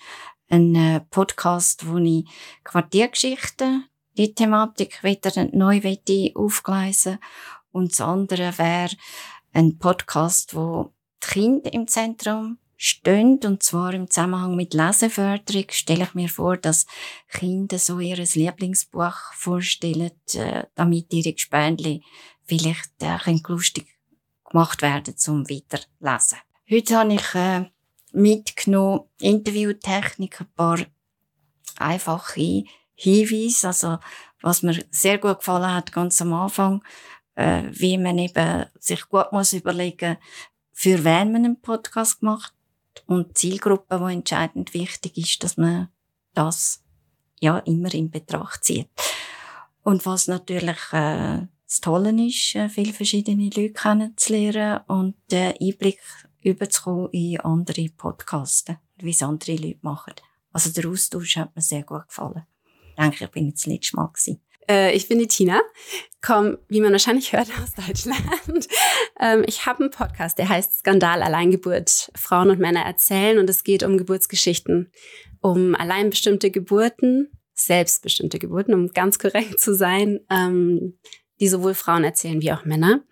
ein 0.50 0.76
äh, 0.76 1.02
Podcast, 1.10 1.88
wo 1.88 1.98
ich 1.98 2.26
Quartiergeschichten, 2.64 3.86
die 4.18 4.34
Thematik 4.34 5.04
wieder 5.04 5.48
neu 5.54 5.82
aufgleisen 6.36 7.20
Und 7.72 7.92
das 7.92 8.02
andere 8.02 8.58
wäre 8.58 8.96
ein 9.54 9.78
Podcast, 9.78 10.56
wo 10.56 10.94
die 11.24 11.28
Kinder 11.28 11.74
im 11.74 11.88
Zentrum 11.88 12.58
stehen, 12.76 13.40
und 13.44 13.64
zwar 13.64 13.94
im 13.94 14.10
Zusammenhang 14.10 14.56
mit 14.56 14.74
Leseförderung, 14.74 15.66
stelle 15.70 16.04
ich 16.04 16.14
mir 16.14 16.30
vor, 16.30 16.58
dass 16.58 16.86
Kinder 17.30 17.80
so 17.80 18.00
ihr 18.00 18.18
Lieblingsbuch 18.18 19.34
vorstellen, 19.34 20.12
äh, 20.34 20.64
damit 20.76 21.14
ihre 21.14 21.34
Gespendli 21.34 22.04
vielleicht 22.44 22.92
äh, 23.02 23.18
lustig 23.48 23.88
gemacht 24.50 24.82
werden 24.82 25.18
zum 25.18 25.50
Weiterlesen. 25.50 26.38
Heute 26.70 26.98
habe 26.98 27.14
ich 27.14 27.34
äh, 27.34 27.64
mitgenommen 28.12 29.06
Interviewtechnik, 29.22 30.42
ein 30.42 30.48
paar 30.54 30.80
einfache 31.78 32.66
Hinweise, 32.94 33.68
also 33.68 34.00
was 34.42 34.64
mir 34.64 34.84
sehr 34.92 35.18
gut 35.18 35.38
gefallen 35.38 35.74
hat, 35.74 35.94
ganz 35.94 36.22
am 36.22 36.34
Anfang, 36.34 36.84
äh, 37.36 37.64
wie 37.72 37.98
man 37.98 38.18
eben 38.20 38.66
sich 38.80 39.08
gut 39.08 39.32
muss 39.32 39.54
überlegen, 39.54 40.18
für 40.74 41.06
wen 41.06 41.32
man 41.32 41.46
einen 41.46 41.62
Podcast 41.62 42.22
macht 42.22 42.54
und 43.06 43.38
Zielgruppe, 43.38 44.02
wo 44.02 44.08
entscheidend 44.08 44.74
wichtig 44.74 45.18
ist, 45.18 45.46
dass 45.46 45.56
man 45.56 45.88
das 46.34 46.84
ja 47.40 47.60
immer 47.60 47.94
in 47.94 48.12
Betracht 48.12 48.66
zieht. 48.66 48.90
Und 49.84 50.06
was 50.06 50.28
natürlich 50.28 50.92
äh, 50.92 51.48
das 51.66 51.80
Tolle 51.80 52.12
ist, 52.26 52.56
äh, 52.56 52.68
viele 52.68 52.92
verschiedene 52.92 53.46
Leute 53.46 53.72
kennenzulernen 53.72 54.82
und 54.88 55.16
den 55.32 55.54
Einblick 55.62 56.02
überzukommen 56.48 57.10
in 57.12 57.40
andere 57.40 57.90
Podcasts, 57.96 58.74
wie 58.98 59.12
es 59.12 59.24
andere 59.24 59.56
Leute 59.56 59.80
machen. 59.82 60.14
Also 60.52 60.70
der 60.70 60.90
Austausch 60.90 61.38
hat 61.38 61.56
mir 61.56 61.62
sehr 61.62 61.84
gut 61.84 62.08
gefallen. 62.08 62.46
Ich 62.90 62.96
denke, 62.96 63.26
ich 63.26 63.32
bin 63.32 63.48
jetzt 63.48 63.66
das 63.66 63.74
letzte 63.74 63.96
Mal 63.96 64.08
gewesen. 64.08 64.42
Äh, 64.70 64.96
ich 64.96 65.08
bin 65.08 65.20
die 65.20 65.28
Tina, 65.28 65.62
komme, 66.22 66.60
wie 66.68 66.82
man 66.82 66.92
wahrscheinlich 66.92 67.32
hört, 67.34 67.50
aus 67.62 67.74
Deutschland. 67.74 68.20
ähm, 69.20 69.44
ich 69.48 69.66
habe 69.66 69.82
einen 69.82 69.92
Podcast, 69.92 70.38
der 70.38 70.50
heißt 70.50 70.80
Skandal 70.80 71.22
Alleingeburt. 71.22 72.12
Frauen 72.16 72.50
und 72.50 72.60
Männer 72.60 72.82
erzählen 72.82 73.38
und 73.40 73.50
es 73.50 73.64
geht 73.64 73.84
um 73.84 73.98
Geburtsgeschichten, 73.98 74.92
um 75.42 75.76
alleinbestimmte 75.76 76.52
Geburten, 76.52 77.32
selbstbestimmte 77.54 78.40
Geburten, 78.40 78.74
um 78.74 78.90
ganz 78.90 79.20
korrekt 79.20 79.60
zu 79.60 79.76
sein, 79.76 80.20
ähm, 80.30 80.98
die 81.40 81.48
sowohl 81.48 81.74
Frauen 81.74 82.04
erzählen 82.04 82.42
wie 82.42 82.52
auch 82.52 82.66
Männer. 82.66 83.04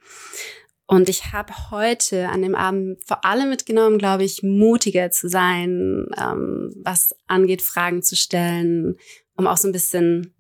Und 0.88 1.10
ich 1.10 1.32
habe 1.34 1.72
heute 1.72 2.30
an 2.30 2.44
dem 2.44 2.54
Abend 2.54 3.04
vor 3.06 3.26
allem 3.26 3.50
mitgenommen, 3.50 3.98
glaube 3.98 4.24
ich, 4.24 4.44
mutiger 4.44 5.10
zu 5.10 5.28
sein, 5.28 6.06
ähm, 6.18 6.74
was 6.84 7.16
angeht, 7.28 7.64
Fragen 7.64 8.04
zu 8.04 8.16
stellen, 8.16 8.98
um 9.36 9.48
auch 9.48 9.58
so 9.58 9.68
ein 9.68 9.72
bisschen 9.72 10.36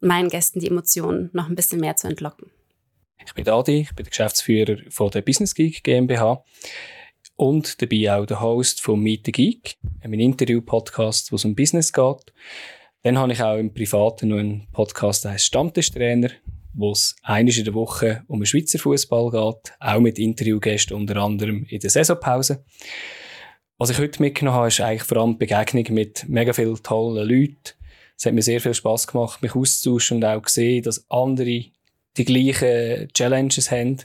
meinen 0.00 0.28
Gästen 0.28 0.58
die 0.58 0.68
Emotionen 0.68 1.30
noch 1.32 1.48
ein 1.48 1.54
bisschen 1.54 1.80
mehr 1.80 1.96
zu 1.96 2.08
entlocken. 2.08 2.50
Ich 3.24 3.32
bin 3.32 3.48
Adi, 3.48 3.80
ich 3.80 3.94
bin 3.94 4.04
der 4.04 4.10
Geschäftsführer 4.10 4.76
von 4.90 5.10
der 5.10 5.22
Business 5.22 5.54
Geek 5.54 5.82
GmbH 5.82 6.44
und 7.36 7.80
dabei 7.80 8.12
auch 8.12 8.26
der 8.26 8.40
Host 8.40 8.82
von 8.82 9.00
Meet 9.00 9.26
the 9.26 9.32
Geek, 9.32 9.76
einem 10.02 10.20
Interview-Podcast, 10.20 11.32
wo 11.32 11.36
es 11.36 11.44
um 11.44 11.54
Business 11.54 11.92
geht. 11.92 12.32
Dann 13.02 13.18
habe 13.18 13.32
ich 13.32 13.42
auch 13.42 13.56
im 13.56 13.72
Privaten 13.72 14.28
noch 14.28 14.38
einen 14.38 14.66
Podcast, 14.72 15.24
der 15.24 15.32
heißt 15.32 15.46
Stammtischtrainer, 15.46 16.30
wo 16.74 16.92
es 16.92 17.16
einiges 17.22 17.58
in 17.58 17.64
der 17.64 17.74
Woche 17.74 18.24
um 18.26 18.40
den 18.40 18.46
Schweizer 18.46 18.78
Fußball 18.78 19.30
geht, 19.30 19.72
auch 19.80 20.00
mit 20.00 20.18
Interviewgästen 20.18 20.96
unter 20.96 21.16
anderem 21.16 21.64
in 21.68 21.80
der 21.80 21.90
Saisonpause. 21.90 22.64
Was 23.78 23.90
ich 23.90 23.98
heute 23.98 24.22
mitgenommen 24.22 24.56
habe, 24.56 24.68
ist 24.68 24.80
eigentlich 24.80 25.02
vor 25.02 25.18
allem 25.18 25.32
die 25.32 25.46
Begegnung 25.46 25.86
mit 25.94 26.28
mega 26.28 26.52
vielen 26.52 26.82
tollen 26.82 27.28
Leuten, 27.28 27.74
es 28.16 28.26
hat 28.26 28.34
mir 28.34 28.42
sehr 28.42 28.60
viel 28.60 28.74
Spaß 28.74 29.08
gemacht, 29.08 29.42
mich 29.42 29.54
auszutauschen 29.54 30.18
und 30.18 30.24
auch 30.24 30.42
gesehen, 30.42 30.82
dass 30.82 31.04
andere 31.10 31.64
die 32.16 32.24
gleichen 32.24 33.08
Challenges 33.12 33.70
haben 33.70 33.98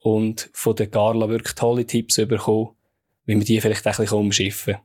und 0.00 0.48
von 0.52 0.76
der 0.76 0.86
Carla 0.86 1.28
wirklich 1.28 1.54
tolle 1.54 1.86
Tipps 1.86 2.16
bekommen, 2.16 2.70
wie 3.26 3.34
man 3.34 3.44
die 3.44 3.60
vielleicht 3.60 3.86
ein 3.86 3.94
bisschen 3.96 4.18
umschiffen 4.18 4.74
kann. 4.74 4.82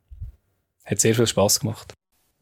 Hat 0.85 0.99
sehr 0.99 1.15
viel 1.15 1.27
Spaß 1.27 1.61
gemacht. 1.61 1.93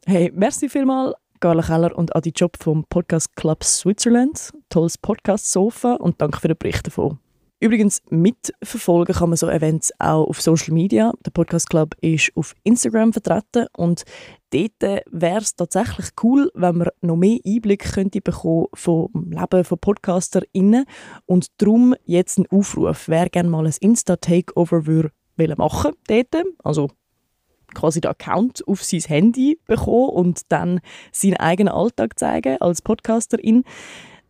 Hey, 0.06 0.32
merci 0.34 0.70
vielmals, 0.70 1.16
Carla 1.40 1.62
Keller 1.62 1.98
und 1.98 2.16
Adi 2.16 2.32
Job 2.36 2.58
vom 2.62 2.86
Podcast 2.86 3.36
Club 3.36 3.64
Switzerland. 3.64 4.52
Tolles 4.70 4.98
Podcast-Sofa 4.98 5.96
und 5.96 6.22
danke 6.22 6.40
für 6.40 6.48
den 6.48 6.58
Bericht 6.58 6.88
davon. 6.88 7.20
Übrigens, 7.60 8.04
mitverfolgen 8.10 9.16
kann 9.16 9.30
man 9.30 9.38
so 9.38 9.50
Events 9.50 9.92
auch 9.98 10.28
auf 10.28 10.42
Social 10.42 10.74
Media. 10.74 11.12
Der 11.26 11.32
Podcast 11.32 11.70
Club 11.70 11.96
ist 12.02 12.32
auf 12.36 12.54
Instagram 12.64 13.14
vertreten 13.14 13.66
und 13.76 14.04
dort 14.52 15.04
wäre 15.10 15.42
es 15.42 15.56
tatsächlich 15.56 16.10
cool, 16.22 16.52
wenn 16.54 16.78
man 16.78 16.90
noch 17.02 17.16
mehr 17.16 17.40
Einblick 17.46 17.94
könnte 17.94 18.22
bekommen 18.22 18.68
vom 18.76 19.10
Leben 19.32 19.64
von 19.64 19.80
PodcasterInnen 19.80 20.86
und 21.26 21.48
darum 21.58 21.96
jetzt 22.06 22.38
ein 22.38 22.46
Aufruf, 22.52 23.08
wer 23.08 23.28
gerne 23.30 23.50
mal 23.50 23.66
ein 23.66 23.74
Insta-Takeover 23.80 24.86
würde 24.86 25.12
machen 25.58 25.94
dort, 26.08 26.36
also 26.64 26.90
quasi 27.74 28.02
den 28.02 28.12
Account 28.12 28.68
auf 28.68 28.84
sein 28.84 29.02
Handy 29.02 29.60
bekommen 29.68 30.10
und 30.10 30.42
dann 30.50 30.80
seinen 31.12 31.38
eigenen 31.38 31.74
Alltag 31.74 32.18
zeigen 32.18 32.58
als 32.62 32.82
Podcasterin 32.82 33.64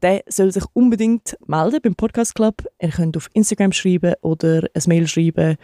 der 0.02 0.24
soll 0.28 0.52
sich 0.52 0.64
unbedingt 0.74 1.38
melden 1.48 1.80
beim 1.82 1.96
Podcast 1.96 2.36
Club. 2.36 2.64
Ihr 2.82 2.90
könnt 2.90 3.18
auf 3.18 3.30
Instagram 3.34 3.72
schreiben 3.72 4.14
oder 4.22 4.64
ein 4.74 4.84
Mail 4.88 5.08
schreiben 5.08 5.58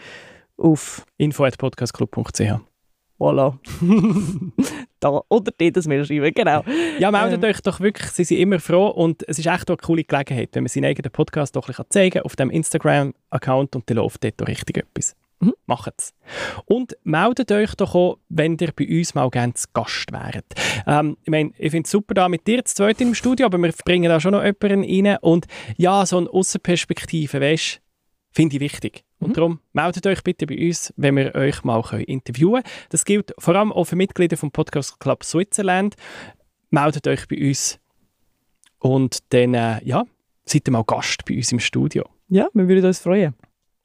auf 0.57 1.05
info.podcastclub.ch 1.17 2.59
Voilà. 3.19 3.57
da, 4.99 5.21
oder 5.29 5.51
dort 5.57 5.77
ein 5.77 5.83
Mail 5.87 6.05
schreiben, 6.05 6.33
genau. 6.33 6.63
Ja, 6.99 7.11
meldet 7.11 7.43
ähm. 7.43 7.49
euch 7.49 7.61
doch 7.61 7.79
wirklich, 7.79 8.09
sie 8.11 8.23
sind 8.23 8.37
immer 8.37 8.59
froh 8.59 8.87
und 8.87 9.23
es 9.27 9.39
ist 9.39 9.45
echt 9.45 9.69
auch 9.69 9.75
eine 9.75 9.85
coole 9.85 10.03
Gelegenheit, 10.03 10.49
wenn 10.53 10.63
man 10.63 10.69
seinen 10.69 10.85
eigenen 10.85 11.11
Podcast 11.11 11.55
doch 11.55 11.65
ein 11.65 11.67
bisschen 11.67 11.85
zeigen 11.89 12.13
kann 12.13 12.23
auf 12.23 12.35
dem 12.35 12.49
Instagram-Account 12.49 13.75
und 13.75 13.89
dann 13.89 13.97
läuft 13.97 14.23
dort 14.23 14.47
richtig 14.47 14.77
etwas. 14.77 15.15
Mhm. 15.47 15.53
Macht 15.65 15.93
es. 15.97 16.13
Und 16.65 16.97
meldet 17.03 17.51
euch 17.51 17.75
doch 17.75 17.95
auch, 17.95 18.17
wenn 18.29 18.57
ihr 18.59 18.71
bei 18.75 18.87
uns 18.87 19.15
mal 19.15 19.29
gerne 19.29 19.53
zu 19.53 19.67
Gast 19.73 20.11
wäret. 20.11 20.45
Ähm, 20.87 21.17
ich 21.23 21.29
meine, 21.29 21.51
ich 21.57 21.71
finde 21.71 21.85
es 21.85 21.91
super 21.91 22.13
da 22.13 22.29
mit 22.29 22.47
dir 22.47 22.63
zu 22.65 22.75
zweit 22.75 23.01
im 23.01 23.13
Studio, 23.13 23.45
aber 23.45 23.57
wir 23.57 23.73
bringen 23.85 24.09
da 24.09 24.19
schon 24.19 24.31
noch 24.31 24.43
jemanden 24.43 25.07
rein. 25.07 25.17
Und 25.21 25.45
ja, 25.77 26.05
so 26.05 26.17
eine 26.17 26.29
Außenperspektive, 26.29 27.41
weißt 27.41 27.83
finde 28.33 28.55
ich 28.55 28.61
wichtig. 28.61 29.05
Und 29.19 29.29
mhm. 29.29 29.33
darum 29.33 29.59
meldet 29.71 30.05
euch 30.07 30.23
bitte 30.23 30.45
bei 30.45 30.67
uns, 30.67 30.93
wenn 30.97 31.15
wir 31.15 31.33
euch 31.35 31.63
mal 31.63 31.83
interviewen 32.01 32.63
können. 32.63 32.75
Das 32.89 33.05
gilt 33.05 33.33
vor 33.37 33.55
allem 33.55 33.71
auch 33.71 33.85
für 33.85 33.95
Mitglieder 33.95 34.37
vom 34.37 34.51
Podcast 34.51 34.99
Club 34.99 35.23
Switzerland. 35.23 35.95
Meldet 36.71 37.07
euch 37.07 37.27
bei 37.27 37.47
uns 37.47 37.79
und 38.79 39.19
dann, 39.31 39.53
äh, 39.53 39.83
ja, 39.85 40.03
seid 40.45 40.67
ihr 40.67 40.71
mal 40.71 40.83
Gast 40.83 41.23
bei 41.25 41.35
uns 41.35 41.51
im 41.51 41.59
Studio. 41.59 42.03
Ja, 42.27 42.47
wir 42.53 42.67
würden 42.67 42.85
uns 42.85 42.99
freuen. 42.99 43.35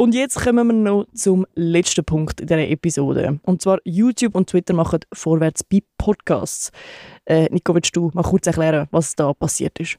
Und 0.01 0.15
jetzt 0.15 0.41
kommen 0.41 0.69
wir 0.69 0.75
noch 0.75 1.07
zum 1.13 1.45
letzten 1.57 2.05
Punkt 2.05 2.41
in 2.41 2.47
dieser 2.47 2.69
Episode. 2.69 3.41
Und 3.43 3.61
zwar 3.61 3.81
YouTube 3.83 4.37
und 4.37 4.49
Twitter 4.49 4.73
machen 4.73 5.01
vorwärts 5.13 5.65
bei 5.65 5.81
Podcasts. 5.99 6.71
Äh, 7.25 7.49
Nico, 7.51 7.75
willst 7.75 7.97
du 7.97 8.09
mal 8.15 8.23
kurz 8.23 8.47
erklären, 8.47 8.87
was 8.93 9.17
da 9.17 9.33
passiert 9.35 9.77
ist? 9.81 9.99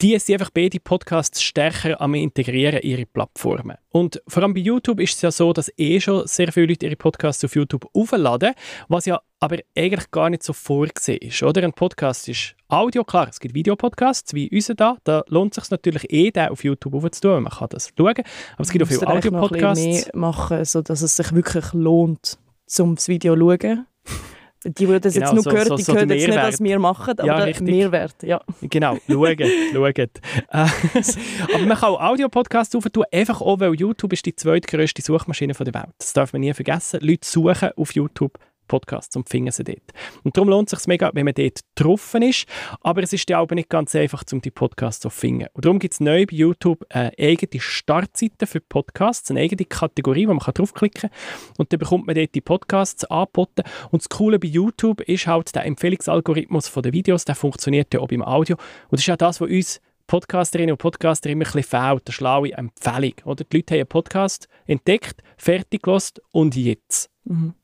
Die 0.00 0.16
sind 0.20 0.34
einfach 0.34 0.52
beide 0.54 0.78
Podcasts 0.78 1.42
stärker 1.42 2.00
am 2.00 2.14
Integrieren 2.14 2.82
ihre 2.82 3.04
Plattformen. 3.04 3.78
Und 3.88 4.22
vor 4.28 4.44
allem 4.44 4.54
bei 4.54 4.60
YouTube 4.60 5.00
ist 5.00 5.16
es 5.16 5.22
ja 5.22 5.32
so, 5.32 5.52
dass 5.52 5.72
eh 5.76 5.98
schon 5.98 6.28
sehr 6.28 6.52
viele 6.52 6.66
Leute 6.66 6.86
ihre 6.86 6.94
Podcasts 6.94 7.44
auf 7.44 7.56
YouTube 7.56 7.88
aufladen, 7.94 8.54
was 8.86 9.06
ja 9.06 9.20
aber 9.44 9.58
eigentlich 9.76 10.10
gar 10.10 10.30
nicht 10.30 10.42
so 10.42 10.52
vorgesehen 10.54 11.18
ist. 11.18 11.42
Oder? 11.42 11.62
Ein 11.62 11.72
Podcast 11.74 12.28
ist 12.28 12.54
Audio, 12.68 13.04
klar, 13.04 13.28
es 13.28 13.38
gibt 13.38 13.54
Videopodcasts 13.54 14.32
wie 14.32 14.48
unseren 14.50 14.76
da, 14.76 14.96
da 15.04 15.22
lohnt 15.28 15.56
es 15.56 15.62
sich 15.64 15.70
natürlich 15.70 16.10
eh, 16.10 16.30
den 16.30 16.48
auf 16.48 16.64
YouTube 16.64 16.94
aufzutun, 16.94 17.42
man 17.42 17.52
kann 17.52 17.68
das 17.70 17.92
schauen, 17.96 18.08
aber 18.08 18.24
es 18.58 18.70
gibt 18.70 18.82
auch 18.84 18.88
viele 18.88 19.06
Audio-Podcasts. 19.06 19.84
mehr 19.84 20.04
machen, 20.14 20.64
sodass 20.64 21.02
es 21.02 21.14
sich 21.16 21.32
wirklich 21.34 21.72
lohnt, 21.74 22.38
zum 22.66 22.94
das 22.96 23.06
Video 23.08 23.34
zu 23.34 23.40
schauen. 23.60 23.86
Die, 24.66 24.86
die 24.86 24.98
das 24.98 25.12
Genau, 25.12 25.26
jetzt 25.26 25.34
nur 25.34 25.42
so- 25.42 25.50
gehört, 25.50 25.68
so- 25.68 25.76
die 25.76 25.82
so 25.82 25.94
hören 25.94 26.08
der 26.08 26.16
jetzt 26.16 26.26
nicht, 26.26 26.38
was 26.42 26.60
wir 26.62 26.78
machen, 26.78 27.10
aber 27.18 27.26
Ja, 27.26 27.44
der. 27.44 27.60
Mehrwert, 27.60 28.14
ja. 28.22 28.40
Genau, 28.62 28.96
schaut, 29.06 29.38
schaut. 29.74 29.98
Äh, 30.48 30.68
aber 31.54 31.66
man 31.66 31.76
kann 31.76 31.90
auch 31.90 32.00
Audio-Podcasts 32.00 32.74
aufentun, 32.74 33.04
einfach 33.12 33.42
auch, 33.42 33.60
weil 33.60 33.74
YouTube 33.74 34.14
ist 34.14 34.24
die 34.24 34.34
zweitgrößte 34.34 35.02
Suchmaschine 35.02 35.52
der 35.52 35.74
Welt. 35.74 35.88
Das 35.98 36.14
darf 36.14 36.32
man 36.32 36.40
nie 36.40 36.54
vergessen. 36.54 37.00
Leute 37.02 37.28
suchen 37.28 37.70
auf 37.76 37.94
YouTube 37.94 38.38
Podcasts 38.66 39.16
und 39.16 39.28
finden 39.28 39.50
sie 39.50 39.64
dort. 39.64 39.92
Und 40.22 40.36
darum 40.36 40.48
lohnt 40.48 40.72
es 40.72 40.78
sich 40.78 40.86
mega, 40.86 41.10
wenn 41.14 41.24
man 41.24 41.34
dort 41.34 41.60
getroffen 41.74 42.22
ist. 42.22 42.46
Aber 42.80 43.02
es 43.02 43.12
ist 43.12 43.28
ja 43.28 43.40
auch 43.40 43.50
nicht 43.50 43.68
ganz 43.68 43.94
einfach, 43.94 44.22
um 44.32 44.40
die 44.40 44.50
Podcasts 44.50 45.00
zu 45.00 45.10
finden. 45.10 45.46
Und 45.52 45.64
darum 45.64 45.78
gibt 45.78 45.94
es 45.94 46.00
neu 46.00 46.26
bei 46.26 46.36
YouTube 46.36 46.84
eine 46.90 47.12
eigene 47.18 47.60
Startseite 47.60 48.46
für 48.46 48.60
Podcasts, 48.60 49.30
eine 49.30 49.40
eigene 49.40 49.64
Kategorie, 49.64 50.28
wo 50.28 50.34
man 50.34 50.38
draufklicken 50.38 51.10
kann. 51.10 51.54
Und 51.58 51.72
dann 51.72 51.78
bekommt 51.78 52.06
man 52.06 52.14
dort 52.14 52.34
die 52.34 52.40
Podcasts 52.40 53.04
angeboten. 53.04 53.62
Und 53.90 54.02
das 54.02 54.08
Coole 54.08 54.38
bei 54.38 54.48
YouTube 54.48 55.00
ist 55.02 55.26
halt 55.26 55.54
der 55.54 55.64
Empfehlungsalgorithmus 55.64 56.70
den 56.84 56.92
Videos, 56.92 57.24
der 57.24 57.34
funktioniert 57.34 57.92
ja 57.94 58.00
auch 58.00 58.08
beim 58.08 58.22
Audio. 58.22 58.56
Und 58.56 58.92
das 58.92 59.00
ist 59.00 59.06
ja 59.06 59.16
das, 59.16 59.40
was 59.40 59.48
uns 59.48 59.80
Podcasterinnen 60.06 60.72
und 60.72 60.78
Podcaster 60.78 61.30
immer 61.30 61.46
ein 61.46 61.52
bisschen 61.52 61.62
fehlt, 61.62 62.02
eine 62.06 62.12
schlaue 62.12 62.52
Empfehlung. 62.52 63.14
Oder? 63.24 63.44
Die 63.44 63.56
Leute 63.56 63.74
haben 63.74 63.80
einen 63.80 63.88
Podcast 63.88 64.48
entdeckt, 64.66 65.22
fertig 65.36 65.82
gelost 65.82 66.20
und 66.30 66.54
jetzt. 66.56 67.10
Mhm. 67.24 67.54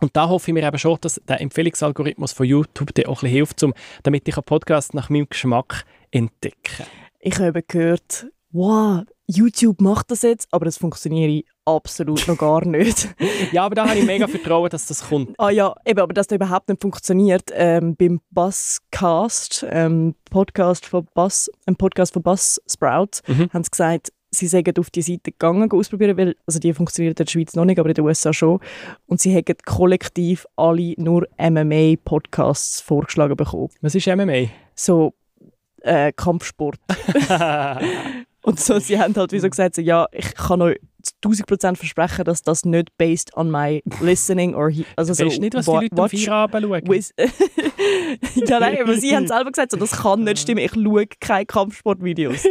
Und 0.00 0.16
da 0.16 0.28
hoffe 0.28 0.50
ich 0.50 0.54
mir 0.54 0.66
eben 0.66 0.78
schon, 0.78 0.98
dass 1.00 1.20
der 1.28 1.40
Empfehlungsalgorithmus 1.40 2.32
von 2.32 2.46
YouTube 2.46 2.94
dir 2.94 3.08
auch 3.08 3.18
ein 3.18 3.26
bisschen 3.26 3.30
hilft, 3.36 3.62
um, 3.62 3.74
damit 4.02 4.26
ich 4.26 4.36
einen 4.36 4.44
Podcast 4.44 4.94
nach 4.94 5.10
meinem 5.10 5.28
Geschmack 5.28 5.84
entdecken 6.10 6.86
Ich 7.20 7.38
habe 7.38 7.62
gehört, 7.62 8.26
wow, 8.50 9.02
YouTube 9.26 9.80
macht 9.80 10.10
das 10.10 10.22
jetzt, 10.22 10.48
aber 10.50 10.64
das 10.64 10.76
funktioniert 10.78 11.44
absolut 11.64 12.26
noch 12.26 12.36
gar 12.38 12.64
nicht. 12.66 13.14
Ja, 13.52 13.64
aber 13.64 13.74
da 13.76 13.88
habe 13.88 13.98
ich 13.98 14.04
mega 14.06 14.26
Vertrauen, 14.28 14.68
dass 14.70 14.86
das 14.86 15.08
kommt. 15.08 15.34
Ah 15.38 15.50
ja, 15.50 15.74
eben, 15.84 16.00
aber 16.00 16.12
dass 16.12 16.26
das 16.26 16.36
überhaupt 16.36 16.68
nicht 16.68 16.80
funktioniert. 16.82 17.50
Ähm, 17.52 17.94
beim 17.96 18.20
Buzzcast, 18.30 19.66
ähm, 19.68 20.14
Podcast 20.30 20.86
von 20.86 21.06
Buzz, 21.14 21.50
ein 21.66 21.76
Podcast 21.76 22.12
von 22.14 22.22
Buzz 22.22 22.60
Sprout, 22.70 23.20
Mhm. 23.26 23.50
haben 23.52 23.64
sie 23.64 23.70
gesagt, 23.70 24.12
sie 24.30 24.46
sind 24.46 24.78
auf 24.78 24.90
die 24.90 25.02
Seite 25.02 25.32
gegangen, 25.32 25.70
ausprobieren, 25.72 26.16
weil 26.16 26.36
also 26.46 26.58
die 26.58 26.72
funktioniert 26.72 27.18
in 27.18 27.24
der 27.24 27.30
Schweiz 27.30 27.54
noch 27.54 27.64
nicht, 27.64 27.78
aber 27.78 27.88
in 27.88 27.94
den 27.94 28.04
USA 28.04 28.32
schon. 28.32 28.60
Und 29.06 29.20
sie 29.20 29.34
haben 29.34 29.56
kollektiv 29.64 30.46
alle 30.56 30.94
nur 30.96 31.26
MMA-Podcasts 31.38 32.80
vorgeschlagen 32.80 33.36
bekommen. 33.36 33.68
Was 33.80 33.94
ist 33.94 34.06
MMA? 34.06 34.44
So 34.74 35.14
äh, 35.82 36.12
Kampfsport. 36.12 36.78
Und 38.42 38.58
so, 38.58 38.78
sie 38.78 38.98
haben 38.98 39.14
halt 39.16 39.32
wie 39.32 39.38
so 39.38 39.50
gesagt, 39.50 39.74
so, 39.74 39.82
ja, 39.82 40.06
ich 40.12 40.34
kann 40.34 40.62
euch 40.62 40.78
zu 41.02 41.28
1000% 41.28 41.76
versprechen, 41.76 42.24
dass 42.24 42.42
das 42.42 42.64
nicht 42.64 42.96
based 42.96 43.36
on 43.36 43.50
my 43.50 43.82
listening 44.00 44.54
or 44.54 44.70
he, 44.70 44.84
also 44.96 45.12
so 45.12 45.24
nicht, 45.24 45.54
was 45.54 45.66
die 45.66 45.70
wa- 45.72 45.80
Leute 45.80 46.32
am 46.32 46.70
watch-? 46.70 46.88
Wis- 46.88 47.14
ja, 48.36 48.60
nein, 48.60 48.78
aber 48.82 48.94
sie 48.94 49.14
haben 49.14 49.26
selber 49.26 49.50
gesagt, 49.50 49.72
so, 49.72 49.76
das 49.76 49.92
kann 49.92 50.24
nicht 50.24 50.38
stimmen, 50.40 50.60
ich 50.64 50.72
schaue 50.72 51.06
keine 51.20 51.46
Kampfsportvideos. 51.46 52.46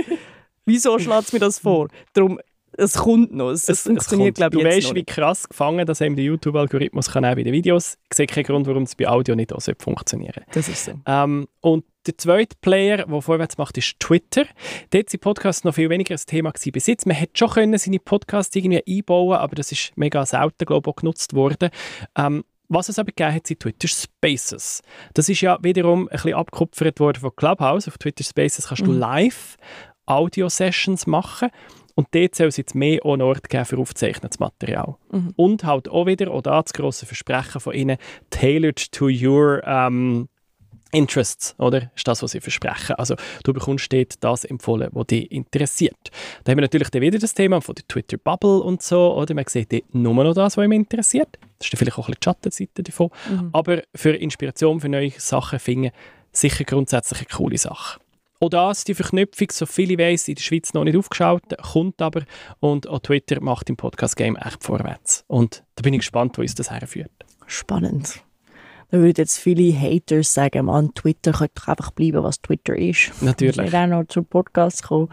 Wieso 0.70 1.00
schlägt 1.00 1.24
es 1.24 1.34
mir 1.34 1.40
das 1.40 1.60
vor? 1.60 1.88
Darum, 2.14 2.40
es 2.78 2.94
kommt 2.94 3.34
noch, 3.34 3.50
es, 3.50 3.68
es 3.68 3.84
funktioniert, 3.84 4.36
glaube 4.36 4.58
ich, 4.58 4.64
Du 4.64 4.70
weißt, 4.70 4.96
wie 4.96 5.04
krass 5.04 5.50
gefangen 5.50 5.86
dass 5.86 6.02
eben 6.02 6.16
der 6.16 6.26
YouTube-Algorithmus 6.26 7.12
kann 7.12 7.26
auch 7.26 7.36
bei 7.36 7.44
den 7.44 7.54
Videos. 7.54 7.98
Ich 8.10 8.18
sehe 8.18 8.28
keinen 8.28 8.44
Grund, 8.44 8.68
warum 8.68 8.84
es 8.84 8.96
bei 8.96 9.08
Audio 9.08 9.36
nicht 9.36 9.52
auch 9.52 9.60
sollte 9.60 9.84
funktionieren 9.84 10.44
Das 10.54 10.70
ist 10.70 10.86
so. 10.86 10.94
Ähm, 11.06 11.48
und 11.62 11.84
der 12.06 12.18
zweite 12.18 12.56
Player, 12.62 13.06
der 13.06 13.22
vorwärts 13.22 13.58
macht, 13.58 13.78
ist 13.78 14.00
Twitter. 14.00 14.46
Dort 14.92 15.10
sind 15.10 15.20
Podcasts 15.22 15.64
noch 15.64 15.74
viel 15.76 15.90
weniger 15.90 16.16
ein 16.16 16.22
Thema 16.26 16.52
gewesen 16.52 16.72
bis 16.72 16.88
jetzt. 16.88 17.06
Man 17.06 17.18
hätte 17.18 17.34
schon 17.38 17.50
können 17.50 17.78
seine 17.78 18.00
Podcasts 18.00 18.56
irgendwie 18.56 18.84
einbauen 18.88 19.38
aber 19.38 19.56
das 19.56 19.72
ist 19.72 19.92
mega 19.96 20.26
selten, 20.26 20.66
glaube 20.66 20.90
ich, 20.90 20.94
auch 20.94 20.96
genutzt 20.96 21.34
worden. 21.34 21.70
Ähm, 22.16 22.44
was 22.72 22.88
es 22.88 23.00
aber 23.00 23.08
gegeben 23.08 23.34
hat, 23.34 23.48
sind 23.48 23.60
Twitter 23.60 23.88
Spaces. 23.88 24.84
Das 25.16 25.28
ist 25.28 25.42
ja 25.42 25.58
wiederum 25.64 26.04
ein 26.04 26.12
bisschen 26.12 26.36
abgekupfert 26.36 27.00
worden 27.00 27.20
von 27.20 27.36
Clubhouse. 27.36 27.88
Auf 27.88 27.98
Twitter 27.98 28.24
Spaces 28.24 28.68
kannst 28.68 28.86
du 28.86 28.92
Mhm. 28.92 29.00
live 29.00 29.58
Audio-Sessions 30.10 31.08
machen. 31.08 31.50
Und 31.96 32.08
dort 32.12 32.36
soll 32.36 32.48
es 32.48 32.58
jetzt 32.58 32.76
mehr 32.76 33.06
einen 33.06 33.22
Ort 33.22 33.50
geben 33.50 33.66
für 33.66 33.78
aufgezeichnetes 33.78 34.40
Material. 34.40 34.96
Mhm. 35.12 35.34
Und 35.36 35.64
halt 35.66 35.90
auch 35.90 36.06
wieder, 36.06 36.32
auch 36.32 36.42
da 36.42 36.62
das 36.62 36.72
grosse 36.72 37.06
Versprechen 37.06 37.60
von 37.60 37.74
ihnen, 37.74 37.98
tailored 38.30 38.92
to 38.92 39.10
your 39.10 39.62
ähm, 39.66 40.30
Interests, 40.92 41.56
oder? 41.60 41.92
Ist 41.96 42.08
das, 42.08 42.24
was 42.24 42.32
sie 42.32 42.42
versprechen. 42.42 42.96
Also 42.96 43.16
du 43.44 43.54
bekommst 43.54 43.94
dort 43.94 44.24
das 44.24 44.44
empfohlen, 44.44 44.90
was 44.94 45.08
dich 45.08 45.32
interessiert. 45.32 46.10
Da 46.44 46.52
haben 46.52 46.58
wir 46.58 46.64
natürlich 46.64 46.90
dann 46.90 47.02
wieder 47.02 47.20
das 47.20 47.34
Thema 47.34 47.62
von 47.62 47.76
der 47.76 47.88
Twitter-Bubble 47.88 48.62
und 48.62 48.82
so, 48.82 49.14
oder? 49.16 49.36
Man 49.36 49.46
sieht 49.48 49.72
dort 49.72 49.94
nur 49.94 50.14
noch 50.24 50.34
das, 50.34 50.58
was 50.58 50.66
ihm 50.66 50.72
interessiert. 50.72 51.38
Das 51.60 51.68
ist 51.68 51.74
dann 51.74 51.78
vielleicht 51.80 51.98
auch 51.98 52.08
ein 52.08 52.14
bisschen 52.14 52.20
die 52.22 52.26
Schattenseite 52.26 52.84
davon. 52.84 53.10
Mhm. 53.30 53.50
Aber 53.52 53.84
für 53.94 54.16
Inspiration, 54.16 54.80
für 54.80 54.90
neue 54.90 55.12
Sachen 55.18 55.60
finden, 55.60 55.92
sicher 56.32 56.64
grundsätzlich 56.64 57.20
eine 57.20 57.28
coole 57.28 57.58
Sache. 57.58 58.00
Auch 58.42 58.50
das, 58.50 58.86
die 58.86 58.94
Verknüpfung, 58.94 59.50
so 59.52 59.66
viele 59.66 59.98
weiss, 59.98 60.28
in 60.30 60.36
der 60.36 60.42
Schweiz 60.42 60.74
noch 60.74 60.86
nicht 60.86 60.96
aufgeschaltet, 60.96 61.62
kommt 61.62 62.02
aber. 62.02 62.24
Und 62.62 62.88
auch 62.88 63.00
Twitter 63.00 63.42
macht 63.42 63.70
im 63.70 63.76
Podcast-Game 63.76 64.38
echt 64.38 64.64
vorwärts. 64.64 65.26
Und 65.28 65.64
da 65.76 65.82
bin 65.82 65.94
ich 65.94 66.00
gespannt, 66.00 66.38
wo 66.38 66.42
uns 66.42 66.56
das 66.56 66.72
herführt. 66.72 67.12
Spannend. 67.48 68.24
Da 68.92 68.98
würden 68.98 69.16
jetzt 69.18 69.38
viele 69.38 69.72
Haters 69.80 70.34
sagen, 70.34 70.66
man, 70.66 70.94
Twitter 70.96 71.32
könnte 71.32 71.54
doch 71.56 71.68
einfach 71.68 71.92
bleiben, 71.92 72.24
was 72.24 72.42
Twitter 72.42 72.76
ist. 72.76 73.12
Natürlich. 73.22 73.58
Nicht 73.58 73.76
auch 73.76 73.88
noch 73.88 74.06
zu 74.08 74.24
Podcasts 74.24 74.82
kommen. 74.84 75.10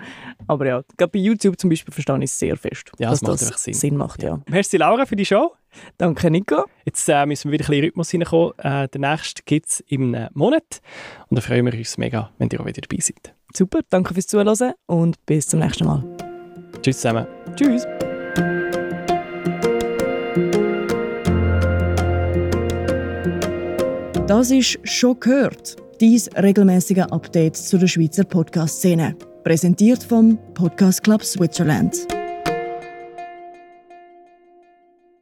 Aber 0.47 0.67
ja, 0.67 0.83
gerade 0.97 1.13
bei 1.13 1.19
YouTube 1.19 1.61
zum 1.61 1.71
Beispiel 1.71 1.93
verstehe 1.93 2.17
ich 2.19 2.25
es 2.25 2.39
sehr 2.39 2.57
fest, 2.57 2.91
Ja, 2.99 3.11
dass 3.11 3.21
das 3.21 3.51
macht 3.51 3.59
Sinn. 3.59 3.75
Sinn 3.75 3.97
macht. 3.97 4.23
Ja. 4.23 4.41
Merci 4.49 4.79
Laura 4.79 5.05
für 5.05 5.17
die 5.17 5.27
Show. 5.27 5.53
Danke 5.99 6.31
Nico. 6.31 6.65
Jetzt 6.87 7.07
äh, 7.09 7.27
müssen 7.27 7.51
wir 7.51 7.59
wieder 7.59 7.65
ein 7.65 7.69
bisschen 7.69 7.85
Rhythmus 7.85 8.11
hineinkommen. 8.11 8.53
Äh, 8.59 8.89
der 8.89 9.01
nächste 9.01 9.43
gibt 9.45 9.69
es 9.69 9.81
im 9.89 10.17
Monat. 10.33 10.81
Und 11.29 11.37
da 11.37 11.43
freuen 11.43 11.67
wir 11.67 11.75
uns 11.75 11.99
mega, 11.99 12.31
wenn 12.39 12.49
ihr 12.51 12.61
auch 12.61 12.67
wieder 12.67 12.81
dabei 12.81 13.01
seid. 13.03 13.35
Super, 13.55 13.81
danke 13.91 14.15
fürs 14.15 14.27
Zuhören 14.27 14.73
und 14.87 15.25
bis 15.27 15.49
zum 15.49 15.61
nächsten 15.61 15.85
Mal. 15.85 16.03
Tschüss 16.83 16.97
zusammen. 16.97 17.27
Tschüss. 17.57 17.87
Das 24.27 24.51
ist 24.51 24.81
«Schon 24.83 25.21
gehört», 25.21 25.77
dies 26.01 26.29
regelmäßige 26.37 27.05
Update 27.13 27.57
zu 27.57 27.79
der 27.79 27.87
Schweizer 27.87 28.25
Podcast-Szene. 28.25 29.15
Präsentiert 29.45 30.03
vom 30.03 30.37
Podcast 30.53 31.05
Club 31.05 31.23
Switzerland. 31.23 32.09